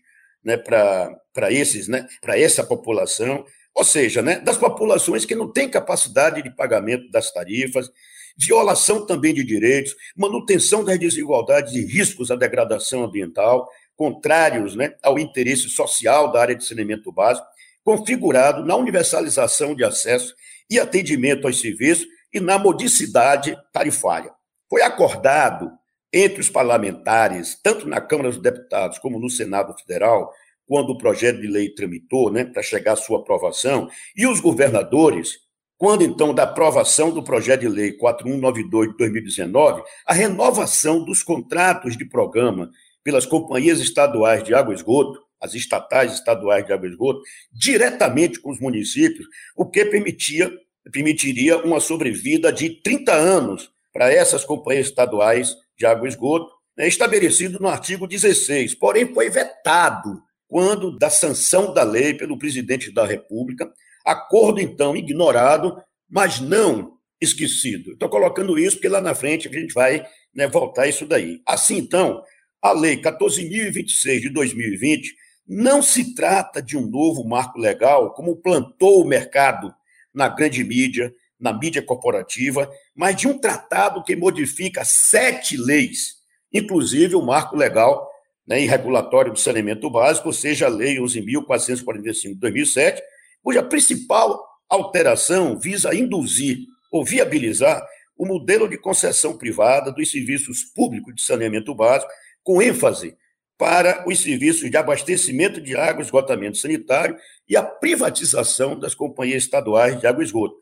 né, 0.42 0.56
para 0.56 1.52
esses, 1.52 1.88
né, 1.88 2.06
para 2.20 2.38
essa 2.38 2.64
população, 2.64 3.44
ou 3.74 3.84
seja, 3.84 4.22
né, 4.22 4.38
das 4.38 4.56
populações 4.56 5.24
que 5.24 5.34
não 5.34 5.52
têm 5.52 5.68
capacidade 5.68 6.42
de 6.42 6.50
pagamento 6.50 7.10
das 7.10 7.30
tarifas, 7.32 7.90
violação 8.38 9.04
também 9.04 9.34
de 9.34 9.44
direitos, 9.44 9.94
manutenção 10.16 10.84
das 10.84 10.98
desigualdades 10.98 11.74
e 11.74 11.84
riscos 11.84 12.30
à 12.30 12.36
degradação 12.36 13.04
ambiental, 13.04 13.68
contrários 13.96 14.76
né, 14.76 14.94
ao 15.02 15.18
interesse 15.18 15.68
social 15.68 16.30
da 16.30 16.40
área 16.40 16.54
de 16.54 16.64
saneamento 16.64 17.10
básico, 17.10 17.46
configurado 17.82 18.64
na 18.64 18.76
universalização 18.76 19.74
de 19.74 19.84
acesso 19.84 20.34
e 20.70 20.78
atendimento 20.78 21.46
aos 21.46 21.60
serviços 21.60 22.06
e 22.32 22.40
na 22.40 22.58
modicidade 22.58 23.56
tarifária. 23.72 24.35
Foi 24.68 24.82
acordado 24.82 25.70
entre 26.12 26.40
os 26.40 26.48
parlamentares, 26.48 27.58
tanto 27.62 27.86
na 27.86 28.00
Câmara 28.00 28.30
dos 28.30 28.40
Deputados 28.40 28.98
como 28.98 29.18
no 29.18 29.28
Senado 29.28 29.74
Federal, 29.78 30.32
quando 30.66 30.90
o 30.90 30.98
projeto 30.98 31.40
de 31.40 31.46
lei 31.46 31.68
tramitou, 31.70 32.30
né, 32.30 32.44
para 32.44 32.62
chegar 32.62 32.92
à 32.92 32.96
sua 32.96 33.20
aprovação, 33.20 33.88
e 34.16 34.26
os 34.26 34.40
governadores, 34.40 35.38
quando 35.78 36.02
então 36.02 36.34
da 36.34 36.44
aprovação 36.44 37.10
do 37.10 37.22
projeto 37.22 37.60
de 37.60 37.68
lei 37.68 37.92
4192 37.92 38.90
de 38.90 38.96
2019, 38.96 39.82
a 40.06 40.12
renovação 40.12 41.04
dos 41.04 41.22
contratos 41.22 41.96
de 41.96 42.04
programa 42.04 42.70
pelas 43.04 43.26
companhias 43.26 43.78
estaduais 43.78 44.42
de 44.42 44.54
água 44.54 44.72
e 44.72 44.76
esgoto, 44.76 45.20
as 45.40 45.54
estatais 45.54 46.14
estaduais 46.14 46.66
de 46.66 46.72
água 46.72 46.88
e 46.88 46.90
esgoto, 46.90 47.20
diretamente 47.52 48.40
com 48.40 48.50
os 48.50 48.58
municípios, 48.58 49.28
o 49.54 49.66
que 49.66 49.84
permitia, 49.84 50.50
permitiria 50.90 51.58
uma 51.58 51.78
sobrevida 51.78 52.52
de 52.52 52.70
30 52.82 53.12
anos 53.12 53.75
para 53.96 54.12
essas 54.12 54.44
companhias 54.44 54.88
estaduais 54.88 55.56
de 55.74 55.86
água 55.86 56.06
e 56.06 56.10
esgoto, 56.10 56.52
né, 56.76 56.86
estabelecido 56.86 57.58
no 57.58 57.66
artigo 57.66 58.06
16, 58.06 58.74
porém 58.74 59.14
foi 59.14 59.30
vetado 59.30 60.22
quando 60.46 60.98
da 60.98 61.08
sanção 61.08 61.72
da 61.72 61.82
lei 61.82 62.12
pelo 62.12 62.38
presidente 62.38 62.92
da 62.92 63.06
República, 63.06 63.72
acordo 64.04 64.60
então 64.60 64.94
ignorado, 64.94 65.82
mas 66.08 66.40
não 66.40 66.98
esquecido. 67.18 67.92
Estou 67.92 68.10
colocando 68.10 68.58
isso 68.58 68.76
porque 68.76 68.88
lá 68.88 69.00
na 69.00 69.14
frente 69.14 69.48
a 69.48 69.50
gente 69.50 69.72
vai 69.72 70.06
né, 70.34 70.46
voltar 70.46 70.86
isso 70.86 71.06
daí. 71.06 71.40
Assim, 71.46 71.78
então, 71.78 72.22
a 72.60 72.72
Lei 72.72 73.00
14.026 73.00 74.20
de 74.20 74.28
2020 74.28 75.14
não 75.48 75.80
se 75.80 76.14
trata 76.14 76.60
de 76.60 76.76
um 76.76 76.86
novo 76.86 77.24
marco 77.24 77.58
legal, 77.58 78.12
como 78.12 78.36
plantou 78.36 79.02
o 79.02 79.08
mercado 79.08 79.74
na 80.12 80.28
grande 80.28 80.62
mídia, 80.62 81.12
na 81.38 81.52
mídia 81.52 81.82
corporativa, 81.82 82.70
mas 82.94 83.16
de 83.16 83.28
um 83.28 83.38
tratado 83.38 84.02
que 84.02 84.16
modifica 84.16 84.84
sete 84.84 85.56
leis, 85.56 86.16
inclusive 86.52 87.14
o 87.14 87.22
marco 87.22 87.56
legal 87.56 88.08
né, 88.46 88.62
e 88.62 88.66
regulatório 88.66 89.32
do 89.32 89.38
saneamento 89.38 89.90
básico, 89.90 90.28
ou 90.28 90.32
seja, 90.32 90.66
a 90.66 90.70
Lei 90.70 90.96
11.445 90.96 92.28
de 92.28 92.34
2007, 92.36 93.02
cuja 93.42 93.62
principal 93.62 94.40
alteração 94.68 95.58
visa 95.58 95.94
induzir 95.94 96.58
ou 96.90 97.04
viabilizar 97.04 97.84
o 98.16 98.24
modelo 98.24 98.68
de 98.68 98.78
concessão 98.78 99.36
privada 99.36 99.92
dos 99.92 100.10
serviços 100.10 100.64
públicos 100.64 101.14
de 101.14 101.22
saneamento 101.22 101.74
básico, 101.74 102.10
com 102.42 102.62
ênfase 102.62 103.16
para 103.58 104.04
os 104.06 104.20
serviços 104.20 104.70
de 104.70 104.76
abastecimento 104.76 105.60
de 105.60 105.76
água, 105.76 106.02
esgotamento 106.02 106.58
sanitário 106.58 107.16
e 107.48 107.56
a 107.56 107.62
privatização 107.62 108.78
das 108.78 108.94
companhias 108.94 109.44
estaduais 109.44 109.98
de 109.98 110.06
água 110.06 110.22
e 110.22 110.26
esgoto, 110.26 110.56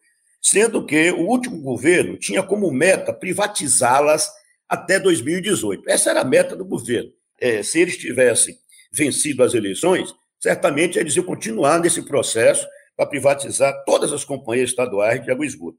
sendo 0.44 0.84
que 0.84 1.10
o 1.10 1.26
último 1.26 1.58
governo 1.62 2.18
tinha 2.18 2.42
como 2.42 2.70
meta 2.70 3.14
privatizá-las 3.14 4.30
até 4.68 5.00
2018. 5.00 5.88
Essa 5.88 6.10
era 6.10 6.20
a 6.20 6.24
meta 6.24 6.54
do 6.54 6.64
governo 6.64 7.10
é, 7.40 7.62
se 7.62 7.80
eles 7.80 7.96
tivessem 7.96 8.56
vencido 8.92 9.42
as 9.42 9.54
eleições, 9.54 10.14
certamente 10.40 10.98
eles 10.98 11.16
iam 11.16 11.24
continuar 11.24 11.80
nesse 11.80 12.02
processo 12.02 12.66
para 12.96 13.06
privatizar 13.06 13.84
todas 13.84 14.12
as 14.12 14.24
companhias 14.24 14.70
estaduais 14.70 15.22
de 15.22 15.30
água 15.30 15.44
e 15.44 15.48
esgoto. 15.48 15.78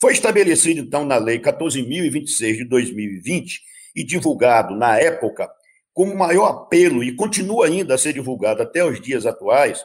Foi 0.00 0.12
estabelecido, 0.12 0.80
então, 0.80 1.04
na 1.04 1.16
Lei 1.16 1.38
14.026 1.38 2.56
de 2.56 2.64
2020 2.64 3.60
e 3.94 4.04
divulgado 4.04 4.74
na 4.76 4.98
época 4.98 5.50
como 5.92 6.14
maior 6.14 6.48
apelo, 6.48 7.02
e 7.02 7.16
continua 7.16 7.66
ainda 7.66 7.94
a 7.94 7.98
ser 7.98 8.12
divulgado 8.12 8.62
até 8.62 8.84
os 8.84 9.00
dias 9.00 9.24
atuais, 9.24 9.82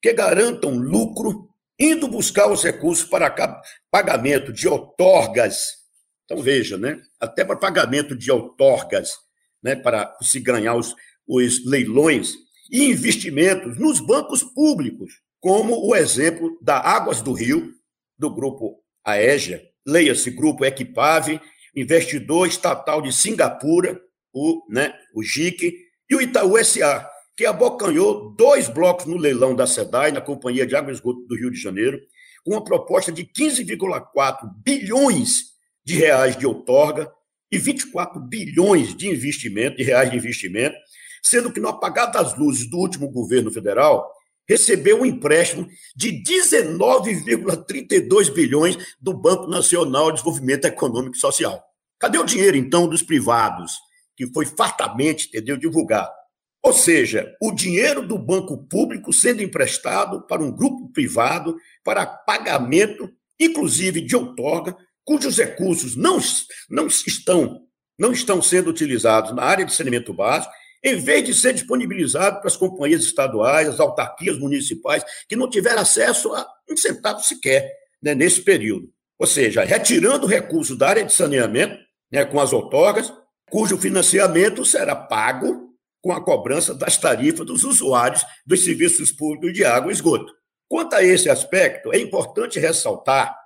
que 0.00 0.12
garantam 0.12 0.76
lucro, 0.76 1.48
indo 1.78 2.06
buscar 2.06 2.50
os 2.50 2.62
recursos 2.62 3.08
para 3.08 3.62
pagamento 3.90 4.52
de 4.52 4.68
outorgas. 4.68 5.78
Então, 6.24 6.42
veja, 6.42 6.76
né? 6.76 7.00
até 7.18 7.44
para 7.44 7.56
pagamento 7.56 8.16
de 8.16 8.30
outorgas, 8.30 9.18
né? 9.62 9.74
para 9.74 10.16
se 10.22 10.38
ganhar 10.40 10.74
os, 10.74 10.94
os 11.28 11.64
leilões 11.66 12.34
e 12.70 12.84
investimentos 12.86 13.78
nos 13.78 14.00
bancos 14.00 14.42
públicos, 14.42 15.20
como 15.40 15.86
o 15.86 15.94
exemplo 15.94 16.58
da 16.62 16.78
Águas 16.78 17.20
do 17.20 17.32
Rio, 17.32 17.72
do 18.18 18.30
grupo 18.34 18.82
Aégia, 19.04 19.62
leia-se 19.86 20.30
Grupo 20.30 20.64
Equipave, 20.64 21.40
investidor 21.74 22.48
estatal 22.48 23.00
de 23.00 23.12
Singapura, 23.12 24.00
o, 24.32 24.66
né, 24.68 24.94
o 25.14 25.22
GIC, 25.22 25.74
e 26.10 26.16
o 26.16 26.20
Itaú 26.20 26.62
SA, 26.64 27.08
que 27.36 27.46
abocanhou 27.46 28.34
dois 28.34 28.68
blocos 28.68 29.06
no 29.06 29.16
leilão 29.16 29.54
da 29.54 29.66
SEDAI, 29.66 30.10
na 30.10 30.20
Companhia 30.20 30.66
de 30.66 30.74
Água 30.74 30.90
e 30.90 30.94
Esgoto 30.94 31.20
do 31.26 31.36
Rio 31.36 31.50
de 31.50 31.60
Janeiro, 31.60 32.00
com 32.44 32.52
uma 32.52 32.64
proposta 32.64 33.12
de 33.12 33.24
15,4 33.24 34.50
bilhões 34.64 35.52
de 35.84 35.94
reais 35.94 36.36
de 36.36 36.46
outorga 36.46 37.10
e 37.50 37.58
24 37.58 38.20
bilhões 38.20 38.94
de 38.94 39.08
investimento, 39.08 39.76
de 39.76 39.82
reais 39.82 40.10
de 40.10 40.16
investimento, 40.16 40.76
sendo 41.22 41.52
que 41.52 41.60
no 41.60 41.68
apagar 41.68 42.10
das 42.10 42.36
luzes 42.36 42.68
do 42.68 42.78
último 42.78 43.10
governo 43.10 43.50
federal, 43.50 44.10
recebeu 44.48 45.02
um 45.02 45.06
empréstimo 45.06 45.68
de 45.94 46.22
19,32 46.22 48.32
bilhões 48.32 48.78
do 48.98 49.12
Banco 49.12 49.46
Nacional 49.46 50.06
de 50.06 50.18
Desenvolvimento 50.18 50.64
Econômico 50.64 51.16
e 51.16 51.20
Social. 51.20 51.62
Cadê 51.98 52.16
o 52.16 52.24
dinheiro, 52.24 52.56
então, 52.56 52.88
dos 52.88 53.02
privados, 53.02 53.72
que 54.16 54.26
foi 54.28 54.46
fartamente, 54.46 55.28
entendeu, 55.28 55.56
divulgado? 55.56 56.16
Ou 56.62 56.72
seja, 56.72 57.32
o 57.40 57.52
dinheiro 57.52 58.06
do 58.06 58.18
banco 58.18 58.66
público 58.66 59.12
sendo 59.12 59.42
emprestado 59.42 60.26
para 60.26 60.42
um 60.42 60.50
grupo 60.50 60.90
privado 60.92 61.56
para 61.84 62.06
pagamento, 62.06 63.10
inclusive 63.38 64.00
de 64.00 64.16
outorga, 64.16 64.76
cujos 65.04 65.38
recursos 65.38 65.94
não, 65.94 66.18
não, 66.68 66.86
estão, 66.86 67.60
não 67.98 68.12
estão 68.12 68.42
sendo 68.42 68.70
utilizados 68.70 69.34
na 69.34 69.42
área 69.42 69.64
de 69.64 69.74
saneamento 69.74 70.12
básico 70.12 70.52
em 70.82 70.96
vez 70.96 71.24
de 71.24 71.34
ser 71.34 71.52
disponibilizado 71.52 72.38
para 72.38 72.48
as 72.48 72.56
companhias 72.56 73.02
estaduais, 73.02 73.68
as 73.68 73.80
autarquias 73.80 74.38
municipais, 74.38 75.04
que 75.28 75.36
não 75.36 75.48
tiveram 75.48 75.82
acesso 75.82 76.32
a 76.34 76.46
um 76.70 76.76
centavo 76.76 77.20
sequer 77.22 77.70
né, 78.02 78.14
nesse 78.14 78.40
período. 78.42 78.88
Ou 79.18 79.26
seja, 79.26 79.64
retirando 79.64 80.26
recursos 80.26 80.78
da 80.78 80.88
área 80.88 81.04
de 81.04 81.12
saneamento, 81.12 81.76
né, 82.10 82.24
com 82.24 82.40
as 82.40 82.52
outorgas, 82.52 83.12
cujo 83.50 83.76
financiamento 83.76 84.64
será 84.64 84.94
pago 84.94 85.68
com 86.00 86.12
a 86.12 86.22
cobrança 86.22 86.74
das 86.74 86.96
tarifas 86.96 87.44
dos 87.44 87.64
usuários 87.64 88.24
dos 88.46 88.64
serviços 88.64 89.10
públicos 89.10 89.52
de 89.52 89.64
água 89.64 89.90
e 89.90 89.94
esgoto. 89.94 90.32
Quanto 90.68 90.94
a 90.94 91.02
esse 91.02 91.28
aspecto, 91.28 91.92
é 91.92 91.98
importante 91.98 92.60
ressaltar 92.60 93.36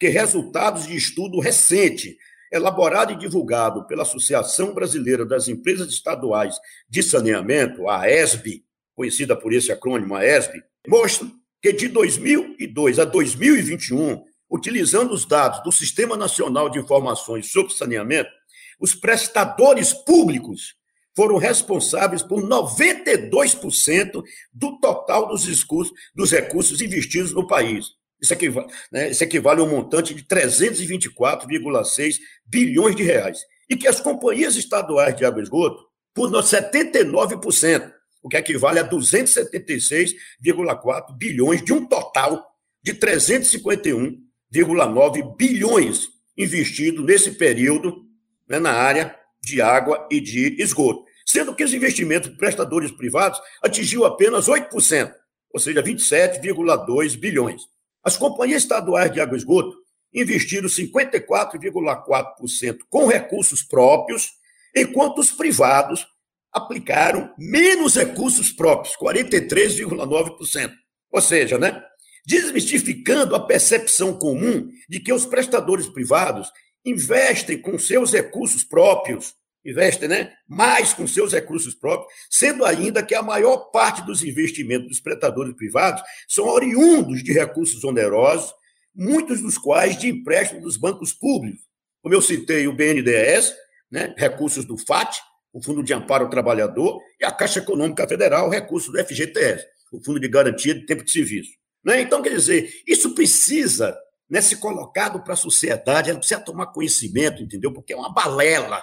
que 0.00 0.08
resultados 0.08 0.86
de 0.86 0.96
estudo 0.96 1.38
recente, 1.38 2.16
elaborado 2.52 3.12
e 3.12 3.16
divulgado 3.16 3.86
pela 3.86 4.02
Associação 4.02 4.74
Brasileira 4.74 5.24
das 5.24 5.48
Empresas 5.48 5.88
Estaduais 5.88 6.56
de 6.88 7.02
Saneamento, 7.02 7.88
a 7.88 8.02
AESB, 8.02 8.62
conhecida 8.94 9.34
por 9.34 9.52
esse 9.52 9.72
acrônimo, 9.72 10.14
AESB, 10.14 10.62
mostram 10.86 11.32
que 11.62 11.72
de 11.72 11.88
2002 11.88 12.98
a 12.98 13.04
2021, 13.04 14.22
utilizando 14.50 15.12
os 15.12 15.24
dados 15.24 15.62
do 15.62 15.72
Sistema 15.72 16.16
Nacional 16.16 16.68
de 16.68 16.78
Informações 16.78 17.50
sobre 17.50 17.72
Saneamento, 17.72 18.30
os 18.78 18.94
prestadores 18.94 19.92
públicos 19.92 20.74
foram 21.14 21.36
responsáveis 21.36 22.22
por 22.22 22.42
92% 22.42 24.22
do 24.52 24.78
total 24.78 25.28
dos 25.28 26.30
recursos 26.30 26.80
investidos 26.80 27.32
no 27.32 27.46
país. 27.46 27.86
Isso 28.22 28.32
equivale, 28.34 28.68
né, 28.92 29.10
isso 29.10 29.24
equivale 29.24 29.60
a 29.60 29.64
um 29.64 29.68
montante 29.68 30.14
de 30.14 30.22
324,6 30.22 32.20
bilhões 32.46 32.94
de 32.94 33.02
reais. 33.02 33.40
E 33.68 33.76
que 33.76 33.88
as 33.88 34.00
companhias 34.00 34.54
estaduais 34.54 35.16
de 35.16 35.24
água 35.24 35.40
e 35.40 35.42
esgoto, 35.42 35.82
por 36.14 36.30
79%, 36.30 37.92
o 38.22 38.28
que 38.28 38.36
equivale 38.36 38.78
a 38.78 38.88
276,4 38.88 41.16
bilhões 41.16 41.64
de 41.64 41.72
um 41.72 41.84
total 41.84 42.46
de 42.82 42.94
351,9 42.94 45.36
bilhões 45.36 46.06
investido 46.38 47.02
nesse 47.02 47.32
período 47.32 48.06
né, 48.48 48.60
na 48.60 48.72
área 48.72 49.18
de 49.42 49.60
água 49.60 50.06
e 50.10 50.20
de 50.20 50.54
esgoto, 50.62 51.04
sendo 51.26 51.54
que 51.54 51.64
os 51.64 51.74
investimentos 51.74 52.30
de 52.30 52.36
prestadores 52.36 52.92
privados 52.92 53.40
atingiu 53.62 54.04
apenas 54.04 54.48
8%, 54.48 55.12
ou 55.52 55.58
seja, 55.58 55.82
27,2 55.82 57.18
bilhões. 57.18 57.62
As 58.02 58.16
companhias 58.16 58.62
estaduais 58.62 59.12
de 59.12 59.20
água 59.20 59.36
e 59.36 59.38
esgoto 59.38 59.76
investiram 60.12 60.68
54,4% 60.68 62.78
com 62.90 63.06
recursos 63.06 63.62
próprios, 63.62 64.30
enquanto 64.74 65.20
os 65.20 65.30
privados 65.30 66.04
aplicaram 66.52 67.32
menos 67.38 67.94
recursos 67.94 68.50
próprios, 68.52 68.96
43,9%. 68.96 70.72
Ou 71.10 71.20
seja, 71.20 71.58
né, 71.58 71.82
desmistificando 72.26 73.34
a 73.34 73.40
percepção 73.40 74.18
comum 74.18 74.68
de 74.88 75.00
que 75.00 75.12
os 75.12 75.26
prestadores 75.26 75.88
privados 75.88 76.50
investem 76.84 77.60
com 77.60 77.78
seus 77.78 78.12
recursos 78.12 78.64
próprios, 78.64 79.34
investem 79.64 80.08
né, 80.08 80.32
mais 80.48 80.92
com 80.92 81.06
seus 81.06 81.32
recursos 81.32 81.74
próprios, 81.74 82.12
sendo 82.30 82.64
ainda 82.64 83.02
que 83.02 83.14
a 83.14 83.22
maior 83.22 83.70
parte 83.70 84.04
dos 84.04 84.24
investimentos 84.24 84.88
dos 84.88 85.00
prestadores 85.00 85.54
privados 85.54 86.02
são 86.28 86.46
oriundos 86.46 87.22
de 87.22 87.32
recursos 87.32 87.82
onerosos, 87.84 88.52
muitos 88.94 89.40
dos 89.40 89.56
quais 89.56 89.98
de 89.98 90.08
empréstimos 90.08 90.62
dos 90.62 90.76
bancos 90.76 91.12
públicos. 91.12 91.60
Como 92.02 92.14
eu 92.14 92.20
citei 92.20 92.66
o 92.66 92.74
BNDES, 92.74 93.54
né, 93.90 94.14
recursos 94.16 94.64
do 94.64 94.76
FAT, 94.76 95.18
o 95.52 95.62
Fundo 95.62 95.82
de 95.82 95.92
Amparo 95.92 96.24
ao 96.24 96.30
Trabalhador, 96.30 97.00
e 97.20 97.24
a 97.24 97.30
Caixa 97.30 97.60
Econômica 97.60 98.08
Federal, 98.08 98.48
recursos 98.48 98.92
do 98.92 98.98
FGTS, 98.98 99.64
o 99.92 100.02
Fundo 100.02 100.18
de 100.18 100.28
Garantia 100.28 100.74
de 100.74 100.86
Tempo 100.86 101.04
de 101.04 101.12
Serviço. 101.12 101.50
Né? 101.84 102.00
Então, 102.00 102.22
quer 102.22 102.30
dizer, 102.30 102.70
isso 102.86 103.14
precisa 103.14 103.96
né, 104.28 104.40
se 104.40 104.56
colocado 104.56 105.22
para 105.22 105.34
a 105.34 105.36
sociedade, 105.36 106.08
ela 106.08 106.18
precisa 106.18 106.40
tomar 106.40 106.68
conhecimento, 106.68 107.42
entendeu? 107.42 107.72
Porque 107.72 107.92
é 107.92 107.96
uma 107.96 108.12
balela, 108.12 108.82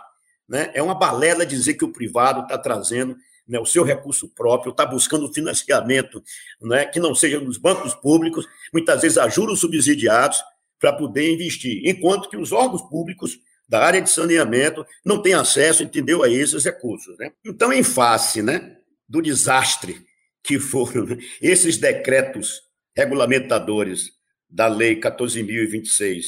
né? 0.49 0.71
É 0.73 0.81
uma 0.81 0.95
balela 0.95 1.45
dizer 1.45 1.75
que 1.75 1.85
o 1.85 1.93
privado 1.93 2.41
está 2.41 2.57
trazendo 2.57 3.15
né, 3.47 3.59
o 3.59 3.65
seu 3.65 3.83
recurso 3.83 4.27
próprio, 4.29 4.71
está 4.71 4.85
buscando 4.85 5.31
financiamento 5.33 6.21
né, 6.61 6.85
que 6.85 6.99
não 6.99 7.15
seja 7.15 7.39
nos 7.39 7.57
bancos 7.57 7.93
públicos, 7.95 8.47
muitas 8.73 9.01
vezes 9.01 9.17
a 9.17 9.27
juros 9.29 9.59
subsidiados, 9.59 10.41
para 10.79 10.93
poder 10.93 11.33
investir, 11.33 11.81
enquanto 11.83 12.29
que 12.29 12.37
os 12.37 12.53
órgãos 12.53 12.81
públicos 12.83 13.37
da 13.67 13.85
área 13.85 14.01
de 14.01 14.09
saneamento 14.09 14.85
não 15.05 15.21
têm 15.21 15.33
acesso, 15.33 15.83
entendeu, 15.83 16.23
a 16.23 16.29
esses 16.29 16.63
recursos. 16.63 17.17
Né? 17.17 17.31
Então, 17.45 17.73
em 17.73 17.83
face 17.83 18.41
né, 18.41 18.77
do 19.07 19.21
desastre 19.21 19.97
que 20.41 20.57
foram 20.57 21.05
esses 21.41 21.77
decretos 21.77 22.61
regulamentadores 22.95 24.11
da 24.49 24.67
Lei 24.67 24.99
14.026 24.99 26.23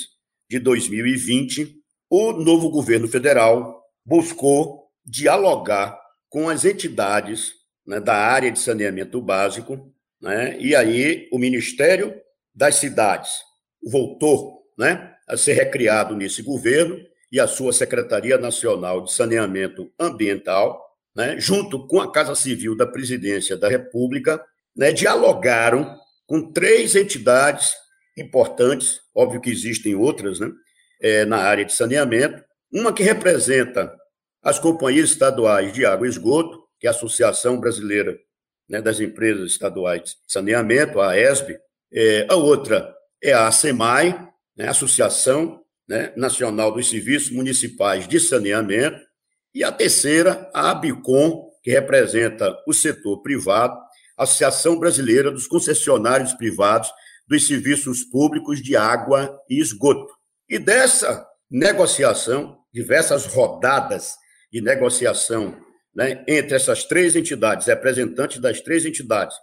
de 0.49 0.59
2020, 0.59 1.77
o 2.09 2.33
novo 2.33 2.69
governo 2.69 3.07
federal 3.07 3.80
buscou 4.05 4.87
dialogar 5.05 5.99
com 6.29 6.49
as 6.49 6.65
entidades 6.65 7.53
né, 7.85 7.99
da 7.99 8.15
área 8.15 8.51
de 8.51 8.59
saneamento 8.59 9.21
básico, 9.21 9.93
né, 10.21 10.57
e 10.59 10.75
aí 10.75 11.27
o 11.31 11.37
Ministério 11.37 12.13
das 12.53 12.75
Cidades 12.75 13.31
voltou 13.83 14.61
né, 14.77 15.13
a 15.27 15.35
ser 15.35 15.53
recriado 15.53 16.15
nesse 16.15 16.41
governo 16.41 16.97
e 17.31 17.39
a 17.39 17.47
sua 17.47 17.71
Secretaria 17.71 18.37
Nacional 18.37 19.03
de 19.03 19.13
Saneamento 19.13 19.91
Ambiental, 19.99 20.81
né, 21.15 21.39
junto 21.39 21.87
com 21.87 21.99
a 21.99 22.11
Casa 22.11 22.35
Civil 22.35 22.75
da 22.75 22.85
Presidência 22.85 23.57
da 23.57 23.69
República, 23.69 24.43
né, 24.75 24.91
dialogaram 24.91 25.97
com 26.25 26.51
três 26.51 26.95
entidades 26.95 27.73
importantes, 28.17 28.99
óbvio 29.15 29.41
que 29.41 29.49
existem 29.49 29.95
outras, 29.95 30.39
né, 30.39 30.51
é, 31.01 31.25
na 31.25 31.37
área 31.37 31.65
de 31.65 31.73
saneamento. 31.73 32.43
Uma 32.71 32.93
que 32.93 33.03
representa 33.03 33.93
as 34.41 34.57
companhias 34.57 35.09
estaduais 35.09 35.73
de 35.73 35.85
água 35.85 36.07
e 36.07 36.09
esgoto, 36.09 36.63
que 36.79 36.87
é 36.87 36.89
a 36.89 36.93
Associação 36.93 37.59
Brasileira 37.59 38.17
né, 38.67 38.81
das 38.81 38.99
Empresas 38.99 39.51
Estaduais 39.51 40.01
de 40.03 40.15
Saneamento, 40.27 40.99
a 40.99 41.11
AESB. 41.11 41.59
É, 41.93 42.25
a 42.29 42.35
outra 42.35 42.95
é 43.21 43.33
a 43.33 43.47
ASEMAI, 43.47 44.27
né, 44.55 44.67
Associação 44.67 45.61
né, 45.87 46.13
Nacional 46.15 46.71
dos 46.71 46.89
Serviços 46.89 47.31
Municipais 47.31 48.07
de 48.07 48.19
Saneamento. 48.19 48.99
E 49.53 49.63
a 49.63 49.71
terceira, 49.71 50.49
a 50.53 50.71
ABICOM, 50.71 51.51
que 51.61 51.69
representa 51.69 52.57
o 52.65 52.73
setor 52.73 53.21
privado, 53.21 53.77
Associação 54.17 54.79
Brasileira 54.79 55.29
dos 55.29 55.45
Concessionários 55.45 56.33
Privados 56.33 56.89
dos 57.27 57.45
serviços 57.47 58.03
públicos 58.03 58.61
de 58.61 58.75
água 58.75 59.37
e 59.49 59.59
esgoto. 59.59 60.13
E 60.49 60.57
dessa 60.57 61.25
negociação, 61.49 62.60
diversas 62.73 63.25
rodadas 63.25 64.15
de 64.51 64.61
negociação 64.61 65.59
né, 65.93 66.23
entre 66.27 66.55
essas 66.55 66.83
três 66.85 67.15
entidades, 67.15 67.67
representantes 67.67 68.39
das 68.39 68.61
três 68.61 68.85
entidades, 68.85 69.35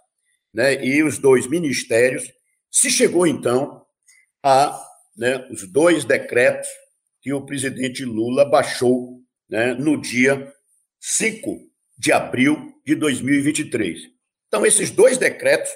né, 0.53 0.83
e 0.83 1.03
os 1.03 1.17
dois 1.17 1.47
ministérios, 1.47 2.31
se 2.71 2.89
chegou 2.89 3.27
então 3.27 3.85
a 4.43 4.79
né, 5.17 5.47
os 5.51 5.67
dois 5.71 6.05
decretos 6.05 6.67
que 7.21 7.33
o 7.33 7.45
presidente 7.45 8.05
Lula 8.05 8.45
baixou 8.45 9.19
né, 9.49 9.73
no 9.73 9.99
dia 9.99 10.51
5 10.99 11.59
de 11.97 12.11
abril 12.11 12.73
de 12.85 12.95
2023. 12.95 13.99
Então, 14.47 14.65
esses 14.65 14.89
dois 14.89 15.17
decretos 15.17 15.69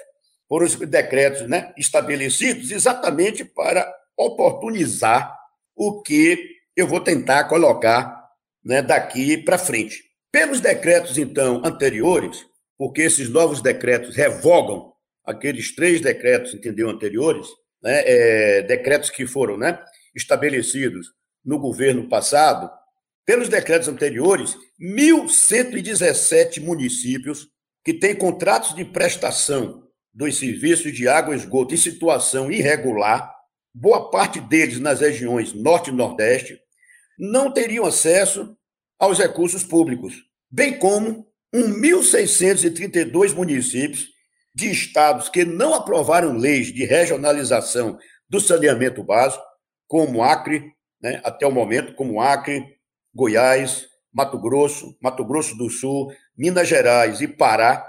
foram 0.48 0.66
os 0.66 0.74
decretos 0.76 1.42
né, 1.48 1.72
estabelecidos 1.76 2.70
exatamente 2.70 3.44
para 3.44 3.92
oportunizar 4.16 5.36
o 5.76 6.02
que 6.02 6.53
eu 6.76 6.86
vou 6.86 7.00
tentar 7.00 7.44
colocar 7.44 8.24
né, 8.64 8.82
daqui 8.82 9.38
para 9.38 9.58
frente. 9.58 10.02
Pelos 10.32 10.60
decretos, 10.60 11.18
então, 11.18 11.62
anteriores, 11.64 12.44
porque 12.76 13.02
esses 13.02 13.28
novos 13.28 13.60
decretos 13.60 14.16
revogam 14.16 14.92
aqueles 15.24 15.74
três 15.74 16.00
decretos, 16.00 16.54
entendeu, 16.54 16.90
anteriores, 16.90 17.46
né, 17.82 18.02
é, 18.04 18.62
decretos 18.62 19.10
que 19.10 19.26
foram 19.26 19.56
né, 19.56 19.78
estabelecidos 20.14 21.08
no 21.44 21.58
governo 21.58 22.08
passado, 22.08 22.70
pelos 23.26 23.48
decretos 23.48 23.88
anteriores, 23.88 24.56
1.117 24.80 26.60
municípios 26.60 27.48
que 27.84 27.94
têm 27.94 28.14
contratos 28.14 28.74
de 28.74 28.84
prestação 28.84 29.82
dos 30.12 30.38
serviços 30.38 30.92
de 30.92 31.08
água 31.08 31.34
e 31.34 31.38
esgoto 31.38 31.74
em 31.74 31.78
situação 31.78 32.50
irregular, 32.50 33.34
boa 33.72 34.10
parte 34.10 34.40
deles 34.40 34.78
nas 34.78 35.00
regiões 35.00 35.52
Norte 35.52 35.90
e 35.90 35.92
Nordeste, 35.92 36.58
não 37.18 37.52
teriam 37.52 37.84
acesso 37.84 38.56
aos 38.98 39.18
recursos 39.18 39.62
públicos, 39.62 40.14
bem 40.50 40.78
como 40.78 41.26
1.632 41.54 43.34
municípios 43.34 44.08
de 44.54 44.70
estados 44.70 45.28
que 45.28 45.44
não 45.44 45.74
aprovaram 45.74 46.36
leis 46.36 46.72
de 46.72 46.84
regionalização 46.84 47.98
do 48.28 48.40
saneamento 48.40 49.02
básico, 49.02 49.42
como 49.86 50.22
Acre, 50.22 50.72
né, 51.00 51.20
até 51.24 51.46
o 51.46 51.52
momento, 51.52 51.94
como 51.94 52.20
Acre, 52.20 52.64
Goiás, 53.14 53.86
Mato 54.12 54.38
Grosso, 54.38 54.96
Mato 55.00 55.24
Grosso 55.24 55.56
do 55.56 55.68
Sul, 55.68 56.12
Minas 56.36 56.68
Gerais 56.68 57.20
e 57.20 57.28
Pará, 57.28 57.84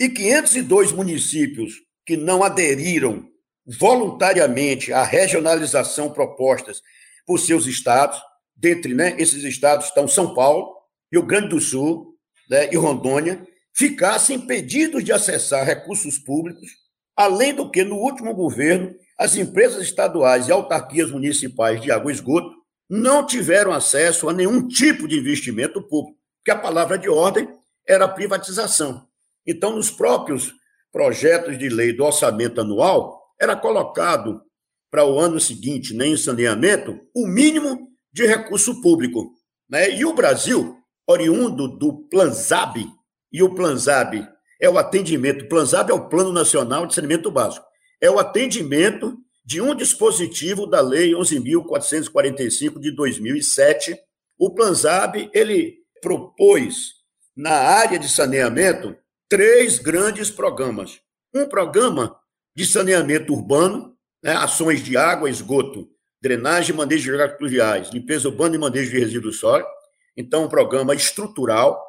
e 0.00 0.08
502 0.08 0.92
municípios 0.92 1.74
que 2.04 2.16
não 2.16 2.42
aderiram 2.42 3.28
voluntariamente 3.66 4.92
à 4.92 5.02
regionalização 5.02 6.12
propostas 6.12 6.82
por 7.26 7.38
seus 7.38 7.66
estados, 7.66 8.20
dentre 8.56 8.94
né, 8.94 9.14
esses 9.18 9.44
estados 9.44 9.86
estão 9.86 10.08
São 10.08 10.34
Paulo, 10.34 10.74
Rio 11.12 11.22
Grande 11.22 11.48
do 11.48 11.60
Sul 11.60 12.14
né, 12.48 12.72
e 12.72 12.76
Rondônia, 12.76 13.46
ficassem 13.74 14.36
impedidos 14.36 15.04
de 15.04 15.12
acessar 15.12 15.64
recursos 15.64 16.18
públicos 16.18 16.70
Além 17.16 17.54
do 17.54 17.70
que, 17.70 17.82
no 17.82 17.96
último 17.96 18.34
governo, 18.34 18.94
as 19.18 19.36
empresas 19.36 19.82
estaduais 19.82 20.48
e 20.48 20.52
autarquias 20.52 21.10
municipais 21.10 21.80
de 21.80 21.90
água 21.90 22.12
e 22.12 22.14
esgoto 22.14 22.54
não 22.88 23.24
tiveram 23.24 23.72
acesso 23.72 24.28
a 24.28 24.32
nenhum 24.34 24.68
tipo 24.68 25.08
de 25.08 25.18
investimento 25.18 25.80
público, 25.82 26.18
porque 26.38 26.50
a 26.50 26.58
palavra 26.58 26.98
de 26.98 27.08
ordem 27.08 27.48
era 27.88 28.06
privatização. 28.06 29.06
Então, 29.46 29.74
nos 29.74 29.90
próprios 29.90 30.52
projetos 30.92 31.58
de 31.58 31.70
lei 31.70 31.94
do 31.94 32.04
orçamento 32.04 32.60
anual, 32.60 33.18
era 33.40 33.56
colocado 33.56 34.42
para 34.90 35.04
o 35.04 35.18
ano 35.18 35.40
seguinte, 35.40 35.94
nem 35.94 36.10
né, 36.10 36.14
em 36.14 36.16
saneamento, 36.18 37.00
o 37.14 37.26
mínimo 37.26 37.85
de 38.16 38.26
recurso 38.26 38.80
público. 38.80 39.34
Né? 39.68 39.90
E 39.94 40.06
o 40.06 40.14
Brasil, 40.14 40.78
oriundo 41.06 41.68
do 41.68 42.08
Planzab, 42.08 42.82
e 43.30 43.42
o 43.42 43.54
Planzab 43.54 44.26
é 44.58 44.70
o 44.70 44.78
atendimento, 44.78 45.44
o 45.44 45.48
Planzab 45.50 45.90
é 45.90 45.94
o 45.94 46.08
Plano 46.08 46.32
Nacional 46.32 46.86
de 46.86 46.94
Saneamento 46.94 47.30
Básico, 47.30 47.66
é 48.00 48.10
o 48.10 48.18
atendimento 48.18 49.18
de 49.44 49.60
um 49.60 49.74
dispositivo 49.74 50.66
da 50.66 50.80
Lei 50.80 51.12
11.445 51.12 52.80
de 52.80 52.90
2007. 52.90 53.94
O 54.38 54.54
Planzab, 54.54 55.30
ele 55.34 55.76
propôs, 56.00 56.94
na 57.36 57.52
área 57.52 57.98
de 57.98 58.08
saneamento, 58.08 58.96
três 59.28 59.78
grandes 59.78 60.30
programas. 60.30 61.00
Um 61.34 61.46
programa 61.46 62.16
de 62.56 62.64
saneamento 62.64 63.34
urbano, 63.34 63.94
né, 64.22 64.32
ações 64.32 64.82
de 64.82 64.96
água, 64.96 65.28
esgoto, 65.28 65.86
drenagem 66.28 66.74
e 66.74 66.76
manejo 66.76 67.04
de 67.04 67.22
águas 67.22 67.38
pluviais, 67.38 67.90
limpeza 67.90 68.28
urbana 68.28 68.56
e 68.56 68.58
manejo 68.58 68.90
de 68.90 68.98
resíduos 68.98 69.38
sólidos. 69.38 69.70
Então, 70.16 70.44
um 70.44 70.48
programa 70.48 70.94
estrutural 70.94 71.80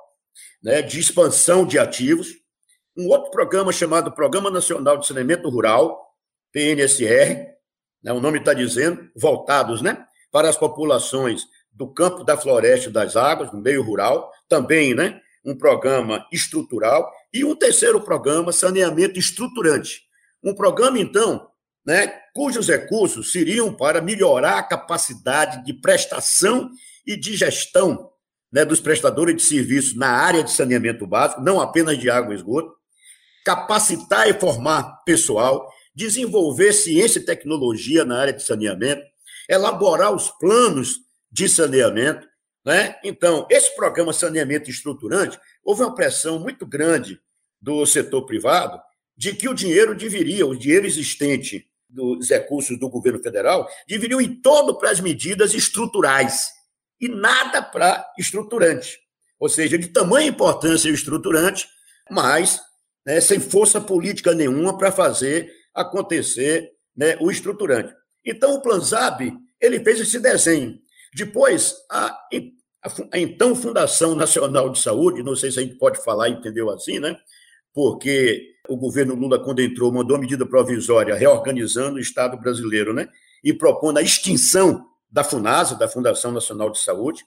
né, 0.62 0.82
de 0.82 1.00
expansão 1.00 1.66
de 1.66 1.80
ativos. 1.80 2.30
Um 2.96 3.08
outro 3.08 3.32
programa 3.32 3.72
chamado 3.72 4.12
Programa 4.12 4.50
Nacional 4.50 4.98
de 4.98 5.08
Saneamento 5.08 5.50
Rural, 5.50 6.14
PNSR, 6.52 7.48
né, 8.04 8.12
o 8.12 8.20
nome 8.20 8.40
está 8.40 8.54
dizendo, 8.54 9.10
voltados 9.16 9.82
né, 9.82 10.06
para 10.32 10.50
as 10.50 10.58
populações 10.58 11.44
do 11.72 11.88
campo 11.88 12.24
da 12.24 12.36
floresta 12.36 12.90
e 12.90 12.92
das 12.92 13.16
águas, 13.16 13.52
do 13.52 13.58
meio 13.58 13.84
rural, 13.84 14.32
também 14.50 14.96
né, 14.96 15.22
um 15.46 15.56
programa 15.56 16.26
estrutural, 16.32 17.12
e 17.34 17.46
um 17.46 17.56
terceiro 17.56 18.02
programa, 18.02 18.52
saneamento 18.52 19.20
estruturante. 19.20 20.02
Um 20.44 20.56
programa, 20.56 21.00
então, 21.00 21.48
né, 21.88 22.08
cujos 22.34 22.68
recursos 22.68 23.32
seriam 23.32 23.74
para 23.74 24.02
melhorar 24.02 24.60
a 24.60 24.64
capacidade 24.64 25.64
de 25.64 25.74
prestação 25.74 26.70
e 27.06 27.16
de 27.16 27.38
gestão 27.38 28.12
né, 28.52 28.66
dos 28.66 28.82
prestadores 28.82 29.38
de 29.38 29.44
serviços 29.44 29.96
na 29.96 30.10
área 30.10 30.44
de 30.44 30.52
saneamento 30.52 31.08
básico, 31.08 31.40
não 31.40 31.62
apenas 31.62 31.98
de 31.98 32.10
água 32.10 32.34
e 32.34 32.36
esgoto, 32.36 32.76
capacitar 33.46 34.28
e 34.28 34.34
formar 34.34 35.02
pessoal, 35.06 35.72
desenvolver 35.96 36.74
ciência 36.74 37.20
e 37.20 37.26
tecnologia 37.26 38.04
na 38.04 38.20
área 38.20 38.34
de 38.34 38.44
saneamento, 38.44 39.04
elaborar 39.50 40.14
os 40.14 40.30
planos 40.30 41.00
de 41.32 41.48
saneamento. 41.48 42.28
Né? 42.66 42.98
Então, 43.02 43.48
esse 43.50 43.74
programa 43.78 44.12
Saneamento 44.12 44.70
Estruturante, 44.70 45.40
houve 45.64 45.84
uma 45.84 45.96
pressão 45.96 46.38
muito 46.38 46.66
grande 46.66 47.18
do 47.62 47.86
setor 47.86 48.26
privado 48.26 48.78
de 49.16 49.34
que 49.34 49.48
o 49.48 49.54
dinheiro 49.54 49.96
deveria, 49.96 50.46
o 50.46 50.56
dinheiro 50.56 50.86
existente 50.86 51.66
dos 51.90 52.30
recursos 52.30 52.78
do 52.80 52.90
governo 52.90 53.22
federal, 53.22 53.68
deveriam 53.88 54.22
ir 54.22 54.42
todo 54.42 54.78
para 54.78 54.92
as 54.92 55.00
medidas 55.00 55.54
estruturais 55.54 56.50
e 57.00 57.08
nada 57.08 57.62
para 57.62 58.06
estruturante. 58.18 58.98
Ou 59.40 59.48
seja, 59.48 59.78
de 59.78 59.88
tamanha 59.88 60.28
importância 60.28 60.90
estruturante, 60.90 61.68
mas 62.10 62.60
né, 63.06 63.22
sem 63.22 63.40
força 63.40 63.80
política 63.80 64.34
nenhuma 64.34 64.78
para 64.78 64.92
fazer 64.92 65.52
acontecer 65.74 66.72
né, 66.96 67.16
o 67.22 67.30
estruturante. 67.30 67.94
Então, 68.26 68.56
o 68.56 68.62
Planzab 68.62 69.32
ele 69.62 69.84
fez 69.84 70.00
esse 70.00 70.20
desenho. 70.20 70.80
Depois, 71.16 71.76
a, 71.90 72.08
a, 72.84 72.90
a, 73.14 73.20
então 73.20 73.56
Fundação 73.56 74.16
Nacional 74.16 74.70
de 74.70 74.80
Saúde, 74.80 75.24
não 75.24 75.36
sei 75.36 75.52
se 75.52 75.60
a 75.60 75.62
gente 75.62 75.76
pode 75.76 76.04
falar, 76.04 76.30
entendeu 76.30 76.70
assim, 76.70 77.00
né? 77.00 77.18
Porque 77.78 78.56
o 78.68 78.76
governo 78.76 79.14
Lula, 79.14 79.38
quando 79.38 79.62
entrou, 79.62 79.92
mandou 79.92 80.18
medida 80.18 80.48
provisória 80.48 81.14
reorganizando 81.14 81.98
o 81.98 82.00
Estado 82.00 82.36
brasileiro, 82.36 82.92
né? 82.92 83.08
E 83.44 83.54
propondo 83.54 84.00
a 84.00 84.02
extinção 84.02 84.84
da 85.12 85.24
FUNASA, 85.24 85.76
da 85.76 85.88
Fundação 85.88 86.32
Nacional 86.32 86.72
de 86.72 86.80
Saúde, 86.80 87.24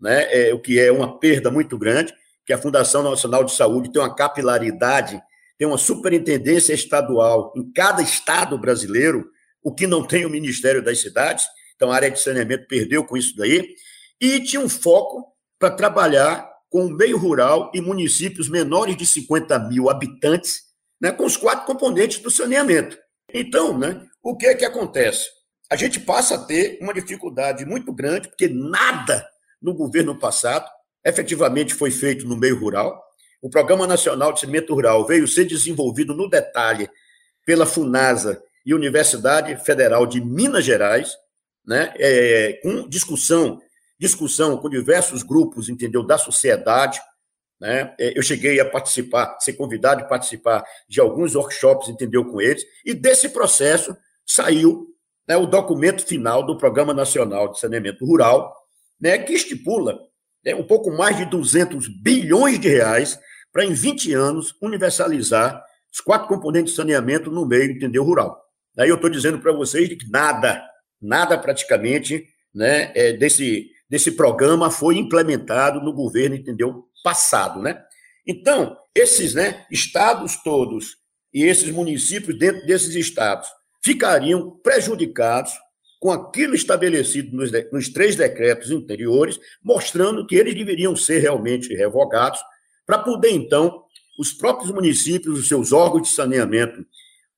né? 0.00 0.26
É, 0.32 0.54
o 0.54 0.58
que 0.58 0.80
é 0.80 0.90
uma 0.90 1.18
perda 1.18 1.50
muito 1.50 1.76
grande, 1.76 2.14
que 2.46 2.52
a 2.54 2.56
Fundação 2.56 3.02
Nacional 3.02 3.44
de 3.44 3.52
Saúde 3.52 3.92
tem 3.92 4.00
uma 4.00 4.14
capilaridade, 4.14 5.20
tem 5.58 5.68
uma 5.68 5.76
superintendência 5.76 6.72
estadual 6.72 7.52
em 7.54 7.70
cada 7.70 8.00
estado 8.00 8.58
brasileiro, 8.58 9.30
o 9.62 9.74
que 9.74 9.86
não 9.86 10.02
tem 10.02 10.24
o 10.24 10.30
Ministério 10.30 10.82
das 10.82 11.02
Cidades, 11.02 11.44
então 11.76 11.92
a 11.92 11.94
área 11.94 12.10
de 12.10 12.18
saneamento 12.18 12.66
perdeu 12.66 13.04
com 13.04 13.18
isso 13.18 13.36
daí, 13.36 13.74
e 14.18 14.40
tinha 14.40 14.62
um 14.62 14.68
foco 14.70 15.26
para 15.58 15.70
trabalhar 15.70 16.49
com 16.70 16.86
o 16.86 16.90
meio 16.90 17.18
rural 17.18 17.70
e 17.74 17.80
municípios 17.80 18.48
menores 18.48 18.96
de 18.96 19.04
50 19.04 19.58
mil 19.58 19.90
habitantes, 19.90 20.62
né, 21.00 21.10
com 21.10 21.26
os 21.26 21.36
quatro 21.36 21.66
componentes 21.66 22.20
do 22.20 22.30
saneamento. 22.30 22.96
Então, 23.34 23.76
né, 23.76 24.06
o 24.22 24.36
que 24.36 24.46
é 24.46 24.54
que 24.54 24.64
acontece? 24.64 25.28
A 25.68 25.76
gente 25.76 25.98
passa 25.98 26.36
a 26.36 26.38
ter 26.38 26.78
uma 26.80 26.94
dificuldade 26.94 27.64
muito 27.64 27.92
grande, 27.92 28.28
porque 28.28 28.48
nada 28.48 29.26
no 29.60 29.74
governo 29.74 30.18
passado 30.18 30.68
efetivamente 31.04 31.74
foi 31.74 31.90
feito 31.90 32.26
no 32.26 32.36
meio 32.36 32.58
rural. 32.58 33.02
O 33.42 33.50
Programa 33.50 33.86
Nacional 33.86 34.32
de 34.32 34.40
Cimento 34.40 34.74
Rural 34.74 35.06
veio 35.06 35.26
ser 35.26 35.46
desenvolvido 35.46 36.14
no 36.14 36.28
detalhe 36.28 36.88
pela 37.44 37.66
FUNASA 37.66 38.40
e 38.64 38.74
Universidade 38.74 39.56
Federal 39.64 40.06
de 40.06 40.20
Minas 40.20 40.64
Gerais, 40.64 41.16
né, 41.66 41.92
é, 41.96 42.60
com 42.62 42.88
discussão, 42.88 43.60
discussão 44.00 44.56
com 44.56 44.70
diversos 44.70 45.22
grupos, 45.22 45.68
entendeu, 45.68 46.02
da 46.02 46.16
sociedade, 46.16 46.98
né? 47.60 47.94
É, 48.00 48.18
eu 48.18 48.22
cheguei 48.22 48.58
a 48.58 48.64
participar, 48.64 49.38
ser 49.38 49.52
convidado 49.52 50.02
a 50.02 50.06
participar 50.06 50.64
de 50.88 50.98
alguns 50.98 51.34
workshops, 51.34 51.90
entendeu, 51.90 52.24
com 52.24 52.40
eles, 52.40 52.64
e 52.84 52.94
desse 52.94 53.28
processo 53.28 53.94
saiu 54.26 54.86
né, 55.28 55.36
o 55.36 55.46
documento 55.46 56.04
final 56.06 56.44
do 56.44 56.56
Programa 56.56 56.94
Nacional 56.94 57.52
de 57.52 57.60
Saneamento 57.60 58.06
Rural, 58.06 58.56
né, 58.98 59.18
que 59.18 59.34
estipula 59.34 59.98
né, 60.42 60.54
um 60.54 60.64
pouco 60.64 60.90
mais 60.90 61.18
de 61.18 61.26
200 61.26 61.86
bilhões 62.02 62.58
de 62.58 62.68
reais 62.68 63.20
para, 63.52 63.64
em 63.64 63.74
20 63.74 64.14
anos, 64.14 64.54
universalizar 64.62 65.62
os 65.92 66.00
quatro 66.00 66.28
componentes 66.28 66.72
de 66.72 66.76
saneamento 66.76 67.30
no 67.30 67.44
meio, 67.44 67.72
entendeu, 67.72 68.04
rural. 68.04 68.40
Aí 68.78 68.88
eu 68.88 68.94
estou 68.94 69.10
dizendo 69.10 69.38
para 69.40 69.52
vocês 69.52 69.88
que 69.88 70.08
nada, 70.10 70.62
nada 71.02 71.36
praticamente 71.36 72.24
né, 72.54 72.92
é, 72.94 73.12
desse, 73.12 73.70
desse 73.90 74.12
programa 74.12 74.70
foi 74.70 74.96
implementado 74.96 75.80
no 75.80 75.92
governo, 75.92 76.36
entendeu, 76.36 76.88
passado, 77.02 77.60
né? 77.60 77.82
Então, 78.24 78.76
esses 78.94 79.34
né, 79.34 79.66
estados 79.70 80.36
todos 80.44 80.98
e 81.34 81.42
esses 81.44 81.70
municípios 81.70 82.38
dentro 82.38 82.64
desses 82.66 82.94
estados 82.94 83.48
ficariam 83.82 84.58
prejudicados 84.62 85.52
com 85.98 86.10
aquilo 86.10 86.54
estabelecido 86.54 87.36
nos, 87.36 87.50
nos 87.72 87.88
três 87.88 88.14
decretos 88.14 88.70
anteriores, 88.70 89.38
mostrando 89.62 90.26
que 90.26 90.36
eles 90.36 90.54
deveriam 90.54 90.94
ser 90.94 91.18
realmente 91.18 91.74
revogados, 91.74 92.40
para 92.86 92.98
poder, 92.98 93.30
então, 93.30 93.82
os 94.18 94.32
próprios 94.32 94.70
municípios, 94.70 95.38
os 95.38 95.48
seus 95.48 95.72
órgãos 95.72 96.08
de 96.08 96.14
saneamento, 96.14 96.84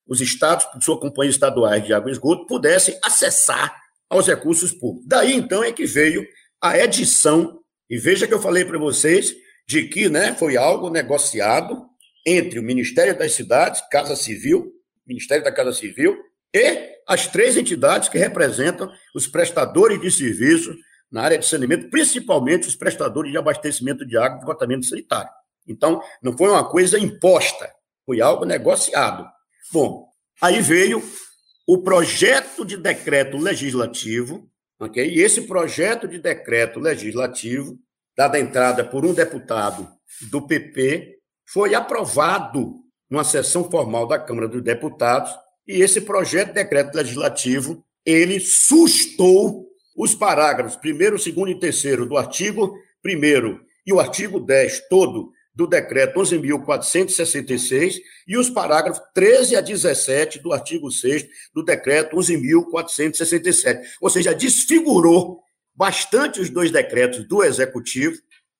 os 0.06 0.20
estados, 0.20 0.66
sua 0.84 0.98
companhia 0.98 1.30
estaduais 1.30 1.84
de 1.84 1.92
água 1.92 2.10
e 2.10 2.12
esgoto, 2.12 2.46
pudessem 2.46 2.98
acessar 3.02 3.74
aos 4.08 4.26
recursos 4.26 4.72
públicos. 4.72 5.08
Daí, 5.08 5.32
então, 5.32 5.64
é 5.64 5.72
que 5.72 5.86
veio 5.86 6.26
a 6.62 6.78
edição, 6.78 7.60
e 7.90 7.98
veja 7.98 8.26
que 8.26 8.32
eu 8.32 8.40
falei 8.40 8.64
para 8.64 8.78
vocês 8.78 9.34
de 9.66 9.88
que 9.88 10.08
né, 10.08 10.34
foi 10.34 10.56
algo 10.56 10.88
negociado 10.88 11.84
entre 12.24 12.58
o 12.58 12.62
Ministério 12.62 13.18
das 13.18 13.32
Cidades, 13.32 13.82
Casa 13.90 14.14
Civil, 14.14 14.72
Ministério 15.04 15.42
da 15.42 15.50
Casa 15.50 15.72
Civil, 15.72 16.16
e 16.54 16.92
as 17.08 17.26
três 17.26 17.56
entidades 17.56 18.08
que 18.08 18.18
representam 18.18 18.90
os 19.14 19.26
prestadores 19.26 20.00
de 20.00 20.10
serviços 20.10 20.76
na 21.10 21.22
área 21.22 21.38
de 21.38 21.46
saneamento, 21.46 21.90
principalmente 21.90 22.68
os 22.68 22.76
prestadores 22.76 23.32
de 23.32 23.38
abastecimento 23.38 24.06
de 24.06 24.16
água 24.16 24.40
e 24.40 24.46
tratamento 24.46 24.86
sanitário. 24.86 25.30
Então, 25.66 26.00
não 26.22 26.36
foi 26.36 26.48
uma 26.48 26.68
coisa 26.68 26.98
imposta, 26.98 27.70
foi 28.06 28.20
algo 28.20 28.44
negociado. 28.44 29.26
Bom, 29.72 30.08
aí 30.40 30.60
veio 30.60 31.02
o 31.66 31.82
projeto 31.82 32.64
de 32.64 32.76
decreto 32.76 33.36
legislativo, 33.36 34.48
E 34.94 35.20
esse 35.20 35.42
projeto 35.42 36.08
de 36.08 36.18
decreto 36.18 36.80
legislativo 36.80 37.78
dada 38.16 38.38
entrada 38.38 38.84
por 38.84 39.04
um 39.04 39.12
deputado 39.12 39.88
do 40.30 40.46
PP, 40.46 41.18
foi 41.46 41.74
aprovado 41.74 42.80
numa 43.10 43.24
sessão 43.24 43.70
formal 43.70 44.06
da 44.06 44.18
Câmara 44.18 44.48
dos 44.48 44.62
Deputados, 44.62 45.32
e 45.66 45.82
esse 45.82 46.00
projeto 46.00 46.48
de 46.48 46.54
decreto 46.54 46.94
legislativo, 46.94 47.84
ele 48.04 48.40
sustou 48.40 49.66
os 49.96 50.14
parágrafos 50.14 50.76
1 50.76 50.98
2 51.10 51.26
e 51.26 51.54
3 51.58 52.08
do 52.08 52.16
artigo 52.16 52.74
1 53.04 53.60
e 53.86 53.92
o 53.92 54.00
artigo 54.00 54.40
10 54.40 54.88
todo 54.88 55.30
do 55.54 55.66
decreto 55.66 56.18
11.466 56.18 57.96
e 58.26 58.36
os 58.36 58.48
parágrafos 58.48 59.02
13 59.14 59.56
a 59.56 59.60
17 59.60 60.38
do 60.40 60.52
artigo 60.52 60.90
6 60.90 61.26
do 61.54 61.62
decreto 61.62 62.16
11.467. 62.16 63.82
Ou 64.00 64.08
seja, 64.08 64.34
desfigurou 64.34 65.42
bastante 65.74 66.40
os 66.40 66.50
dois 66.50 66.70
decretos 66.70 67.26
do 67.26 67.42
Executivo, 67.42 68.16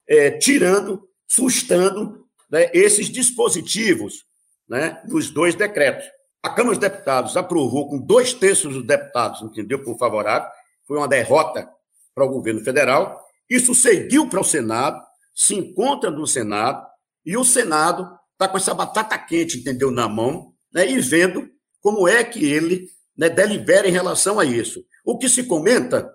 é, 0.09 0.31
tirando, 0.31 1.09
sustando 1.26 2.26
né, 2.50 2.70
esses 2.74 3.09
dispositivos 3.09 4.24
né, 4.68 5.02
dos 5.07 5.31
dois 5.31 5.55
decretos. 5.55 6.07
A 6.42 6.50
Câmara 6.50 6.76
dos 6.76 6.90
Deputados 6.90 7.37
aprovou 7.37 7.88
com 7.88 7.98
dois 7.98 8.35
terços 8.35 8.74
dos 8.74 8.87
deputados, 8.87 9.42
entendeu, 9.42 9.83
por 9.83 9.96
favorável, 9.96 10.48
foi 10.87 10.98
uma 10.98 11.09
derrota 11.09 11.68
para 12.14 12.24
o 12.24 12.28
governo 12.28 12.61
federal. 12.62 13.24
Isso 13.48 13.74
seguiu 13.74 14.28
para 14.28 14.40
o 14.40 14.44
Senado, 14.44 15.00
se 15.35 15.55
encontra 15.55 16.11
no 16.11 16.27
Senado, 16.27 16.87
e 17.25 17.37
o 17.37 17.45
Senado 17.45 18.09
está 18.33 18.49
com 18.49 18.57
essa 18.57 18.75
batata 18.75 19.16
quente, 19.18 19.59
entendeu, 19.59 19.90
na 19.90 20.09
mão, 20.09 20.53
né, 20.73 20.90
e 20.90 20.99
vendo 21.01 21.49
como 21.81 22.09
é 22.09 22.23
que 22.25 22.45
ele 22.45 22.88
né, 23.16 23.29
delibera 23.29 23.88
em 23.88 23.92
relação 23.92 24.38
a 24.38 24.45
isso. 24.45 24.85
O 25.05 25.18
que 25.18 25.29
se 25.29 25.45
comenta 25.45 26.11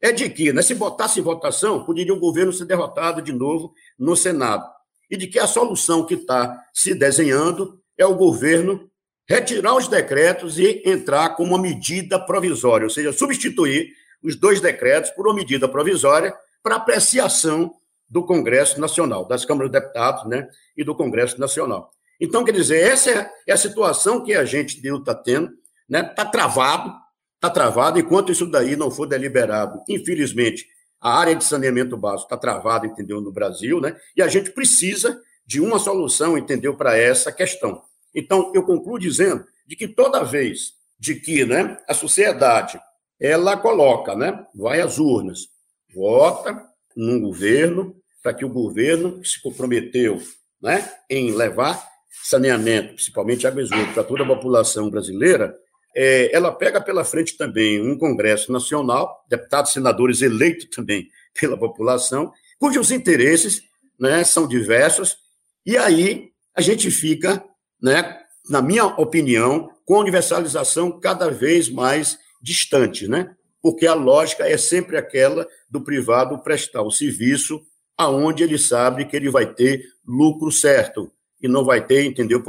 é 0.00 0.12
de 0.12 0.28
que, 0.30 0.52
né, 0.52 0.62
se 0.62 0.74
botasse 0.74 1.20
em 1.20 1.22
votação, 1.22 1.84
poderia 1.84 2.14
o 2.14 2.20
governo 2.20 2.52
ser 2.52 2.64
derrotado 2.64 3.20
de 3.20 3.32
novo 3.32 3.72
no 3.98 4.16
Senado. 4.16 4.66
E 5.10 5.16
de 5.16 5.26
que 5.26 5.38
a 5.38 5.46
solução 5.46 6.06
que 6.06 6.14
está 6.14 6.64
se 6.72 6.94
desenhando 6.94 7.80
é 7.98 8.06
o 8.06 8.14
governo 8.14 8.88
retirar 9.28 9.76
os 9.76 9.86
decretos 9.86 10.58
e 10.58 10.82
entrar 10.84 11.36
com 11.36 11.44
uma 11.44 11.60
medida 11.60 12.18
provisória, 12.18 12.84
ou 12.84 12.90
seja, 12.90 13.12
substituir 13.12 13.92
os 14.22 14.34
dois 14.34 14.60
decretos 14.60 15.10
por 15.10 15.26
uma 15.26 15.34
medida 15.34 15.68
provisória 15.68 16.34
para 16.62 16.76
apreciação 16.76 17.72
do 18.10 18.24
Congresso 18.24 18.80
Nacional, 18.80 19.24
das 19.24 19.44
câmaras 19.44 19.70
de 19.70 19.78
deputados 19.78 20.28
né, 20.28 20.48
e 20.76 20.82
do 20.82 20.94
Congresso 20.96 21.38
Nacional. 21.38 21.92
Então, 22.20 22.44
quer 22.44 22.52
dizer, 22.52 22.82
essa 22.82 23.30
é 23.46 23.52
a 23.52 23.56
situação 23.56 24.22
que 24.22 24.34
a 24.34 24.44
gente 24.44 24.84
está 24.84 25.14
tendo, 25.14 25.46
está 25.46 25.56
né, 25.88 26.02
tá 26.02 26.24
travado, 26.24 26.92
está 27.36 27.48
travado, 27.48 27.98
enquanto 27.98 28.32
isso 28.32 28.46
daí 28.46 28.74
não 28.74 28.90
for 28.90 29.06
deliberado, 29.06 29.80
infelizmente, 29.88 30.66
a 31.00 31.18
área 31.18 31.34
de 31.34 31.44
saneamento 31.44 31.96
básico 31.96 32.24
está 32.24 32.36
travada, 32.36 32.86
entendeu, 32.86 33.22
no 33.22 33.32
Brasil, 33.32 33.80
né? 33.80 33.96
E 34.14 34.20
a 34.20 34.28
gente 34.28 34.50
precisa 34.50 35.18
de 35.46 35.58
uma 35.58 35.78
solução, 35.78 36.36
entendeu, 36.36 36.76
para 36.76 36.98
essa 36.98 37.32
questão. 37.32 37.82
Então, 38.14 38.52
eu 38.54 38.62
concluo 38.64 38.98
dizendo 38.98 39.46
de 39.66 39.76
que 39.76 39.88
toda 39.88 40.22
vez 40.22 40.74
de 40.98 41.14
que, 41.14 41.46
né, 41.46 41.78
a 41.88 41.94
sociedade 41.94 42.78
ela 43.18 43.56
coloca, 43.56 44.14
né, 44.14 44.44
vai 44.54 44.80
às 44.80 44.98
urnas, 44.98 45.48
vota 45.94 46.66
num 46.94 47.20
governo 47.20 47.99
para 48.22 48.34
que 48.34 48.44
o 48.44 48.48
governo 48.48 49.20
que 49.20 49.28
se 49.28 49.40
comprometeu, 49.40 50.20
né, 50.60 50.90
em 51.08 51.32
levar 51.32 51.82
saneamento, 52.22 52.94
principalmente 52.94 53.46
água 53.46 53.62
e 53.62 53.64
esgoto, 53.64 53.94
para 53.94 54.04
toda 54.04 54.22
a 54.22 54.26
população 54.26 54.90
brasileira, 54.90 55.54
é, 55.96 56.34
ela 56.34 56.52
pega 56.52 56.80
pela 56.80 57.04
frente 57.04 57.36
também 57.36 57.80
um 57.80 57.98
Congresso 57.98 58.52
Nacional, 58.52 59.24
deputados 59.28 59.70
e 59.70 59.74
senadores 59.74 60.22
eleitos 60.22 60.68
também 60.70 61.08
pela 61.38 61.58
população, 61.58 62.32
cujos 62.58 62.90
interesses 62.90 63.62
né, 63.98 64.22
são 64.24 64.46
diversos, 64.46 65.16
e 65.64 65.76
aí 65.76 66.30
a 66.54 66.60
gente 66.60 66.90
fica, 66.90 67.42
né, 67.80 68.18
na 68.48 68.60
minha 68.60 68.84
opinião, 68.84 69.70
com 69.84 69.96
a 69.96 70.00
universalização 70.00 70.98
cada 71.00 71.30
vez 71.30 71.68
mais 71.68 72.18
distante, 72.42 73.06
né? 73.08 73.34
porque 73.62 73.86
a 73.86 73.94
lógica 73.94 74.48
é 74.48 74.56
sempre 74.56 74.96
aquela 74.96 75.46
do 75.68 75.82
privado 75.82 76.38
prestar 76.42 76.82
o 76.82 76.90
serviço 76.90 77.60
aonde 78.00 78.42
ele 78.42 78.56
sabe 78.56 79.04
que 79.04 79.14
ele 79.14 79.28
vai 79.28 79.44
ter 79.44 79.84
lucro 80.06 80.50
certo 80.50 81.12
e 81.38 81.46
não 81.46 81.62
vai 81.62 81.86
ter, 81.86 82.06
entendeu, 82.06 82.42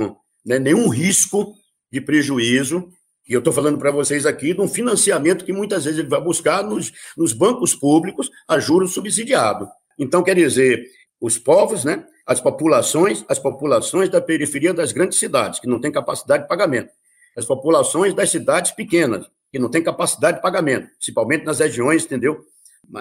né, 0.46 0.58
nenhum 0.58 0.88
risco 0.88 1.54
de 1.92 2.00
prejuízo. 2.00 2.88
E 3.28 3.34
eu 3.34 3.40
estou 3.40 3.52
falando 3.52 3.78
para 3.78 3.92
vocês 3.92 4.26
aqui 4.26 4.54
de 4.54 4.62
um 4.62 4.68
financiamento 4.68 5.44
que 5.44 5.52
muitas 5.52 5.84
vezes 5.84 6.00
ele 6.00 6.08
vai 6.08 6.22
buscar 6.22 6.64
nos, 6.64 6.94
nos 7.18 7.34
bancos 7.34 7.76
públicos 7.76 8.32
a 8.48 8.60
juros 8.60 8.94
subsidiados. 8.94 9.68
Então, 10.00 10.24
quer 10.24 10.36
dizer, 10.36 10.86
os 11.20 11.38
povos, 11.38 11.84
né, 11.84 12.06
as 12.26 12.40
populações, 12.40 13.26
as 13.28 13.38
populações 13.38 14.08
da 14.08 14.22
periferia 14.22 14.74
das 14.74 14.94
grandes 14.94 15.20
cidades, 15.20 15.60
que 15.60 15.68
não 15.68 15.82
têm 15.82 15.92
capacidade 15.92 16.44
de 16.44 16.50
pagamento, 16.50 16.92
as 17.36 17.44
populações 17.44 18.14
das 18.14 18.30
cidades 18.30 18.72
pequenas, 18.72 19.26
que 19.52 19.60
não 19.60 19.70
têm 19.70 19.84
capacidade 19.84 20.38
de 20.38 20.42
pagamento, 20.42 20.88
principalmente 20.96 21.44
nas 21.44 21.60
regiões, 21.60 22.06
entendeu, 22.06 22.40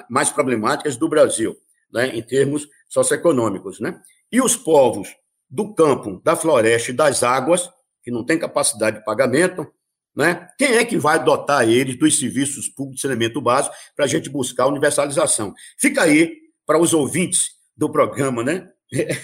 mais 0.09 0.31
problemáticas 0.31 0.97
do 0.97 1.09
Brasil, 1.09 1.57
né, 1.93 2.17
em 2.17 2.23
termos 2.23 2.69
socioeconômicos, 2.89 3.81
né? 3.81 4.01
E 4.31 4.41
os 4.41 4.57
povos 4.57 5.09
do 5.49 5.75
campo, 5.75 6.21
da 6.25 6.37
floresta 6.37 6.91
e 6.91 6.95
das 6.95 7.23
águas, 7.23 7.69
que 8.03 8.11
não 8.11 8.25
têm 8.25 8.39
capacidade 8.39 8.99
de 8.99 9.05
pagamento, 9.05 9.67
né? 10.15 10.49
Quem 10.59 10.77
é 10.77 10.85
que 10.85 10.97
vai 10.97 11.23
dotar 11.23 11.69
eles 11.69 11.97
dos 11.97 12.19
serviços 12.19 12.69
públicos 12.69 12.97
de 12.97 13.03
saneamento 13.03 13.41
básico 13.41 13.75
para 13.95 14.05
a 14.05 14.09
gente 14.09 14.29
buscar 14.29 14.65
a 14.65 14.69
universalização? 14.69 15.55
Fica 15.79 16.03
aí 16.03 16.37
para 16.67 16.79
os 16.79 16.93
ouvintes 16.93 17.51
do 17.77 17.91
programa, 17.91 18.43
né? 18.43 18.69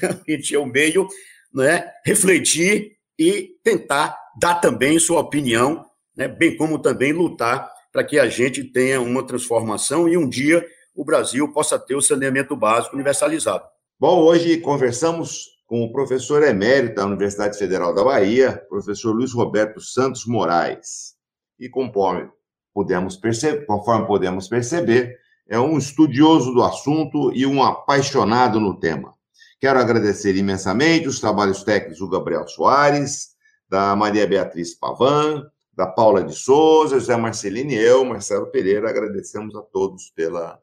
A 0.02 0.30
gente 0.30 0.54
é 0.54 0.58
o 0.58 0.66
meio, 0.66 1.08
né? 1.52 1.90
Refletir 2.04 2.96
e 3.18 3.56
tentar 3.62 4.16
dar 4.40 4.56
também 4.56 4.98
sua 4.98 5.20
opinião, 5.20 5.84
né? 6.16 6.28
Bem 6.28 6.56
como 6.56 6.78
também 6.78 7.12
lutar 7.12 7.70
para 7.92 8.04
que 8.04 8.18
a 8.18 8.28
gente 8.28 8.62
tenha 8.62 9.00
uma 9.00 9.26
transformação 9.26 10.08
e 10.08 10.16
um 10.16 10.28
dia 10.28 10.66
o 10.96 11.04
Brasil 11.04 11.52
possa 11.52 11.78
ter 11.78 11.94
o 11.94 12.00
saneamento 12.00 12.56
básico 12.56 12.94
universalizado. 12.94 13.64
Bom, 14.00 14.22
hoje 14.22 14.56
conversamos 14.58 15.56
com 15.66 15.84
o 15.84 15.92
professor 15.92 16.42
emérito 16.42 16.94
da 16.94 17.06
Universidade 17.06 17.58
Federal 17.58 17.94
da 17.94 18.02
Bahia, 18.02 18.64
professor 18.68 19.12
Luiz 19.12 19.32
Roberto 19.32 19.80
Santos 19.80 20.24
Moraes. 20.26 21.14
E 21.60 21.68
conforme 21.68 22.30
podemos 22.72 23.16
perceber, 23.16 23.66
conforme 23.66 24.06
podemos 24.06 24.48
perceber, 24.48 25.18
é 25.48 25.58
um 25.60 25.76
estudioso 25.76 26.52
do 26.52 26.62
assunto 26.62 27.30
e 27.34 27.46
um 27.46 27.62
apaixonado 27.62 28.58
no 28.58 28.78
tema. 28.78 29.14
Quero 29.60 29.78
agradecer 29.78 30.34
imensamente 30.36 31.08
os 31.08 31.20
trabalhos 31.20 31.62
técnicos 31.62 31.98
do 31.98 32.08
Gabriel 32.08 32.46
Soares, 32.48 33.36
da 33.68 33.94
Maria 33.96 34.26
Beatriz 34.26 34.74
Pavan, 34.74 35.44
da 35.74 35.86
Paula 35.86 36.22
de 36.22 36.34
Souza, 36.34 36.98
José 36.98 37.16
Marcelino 37.16 37.70
e 37.70 37.74
eu, 37.74 38.04
Marcelo 38.04 38.46
Pereira, 38.46 38.88
agradecemos 38.88 39.54
a 39.54 39.62
todos 39.62 40.10
pela 40.14 40.58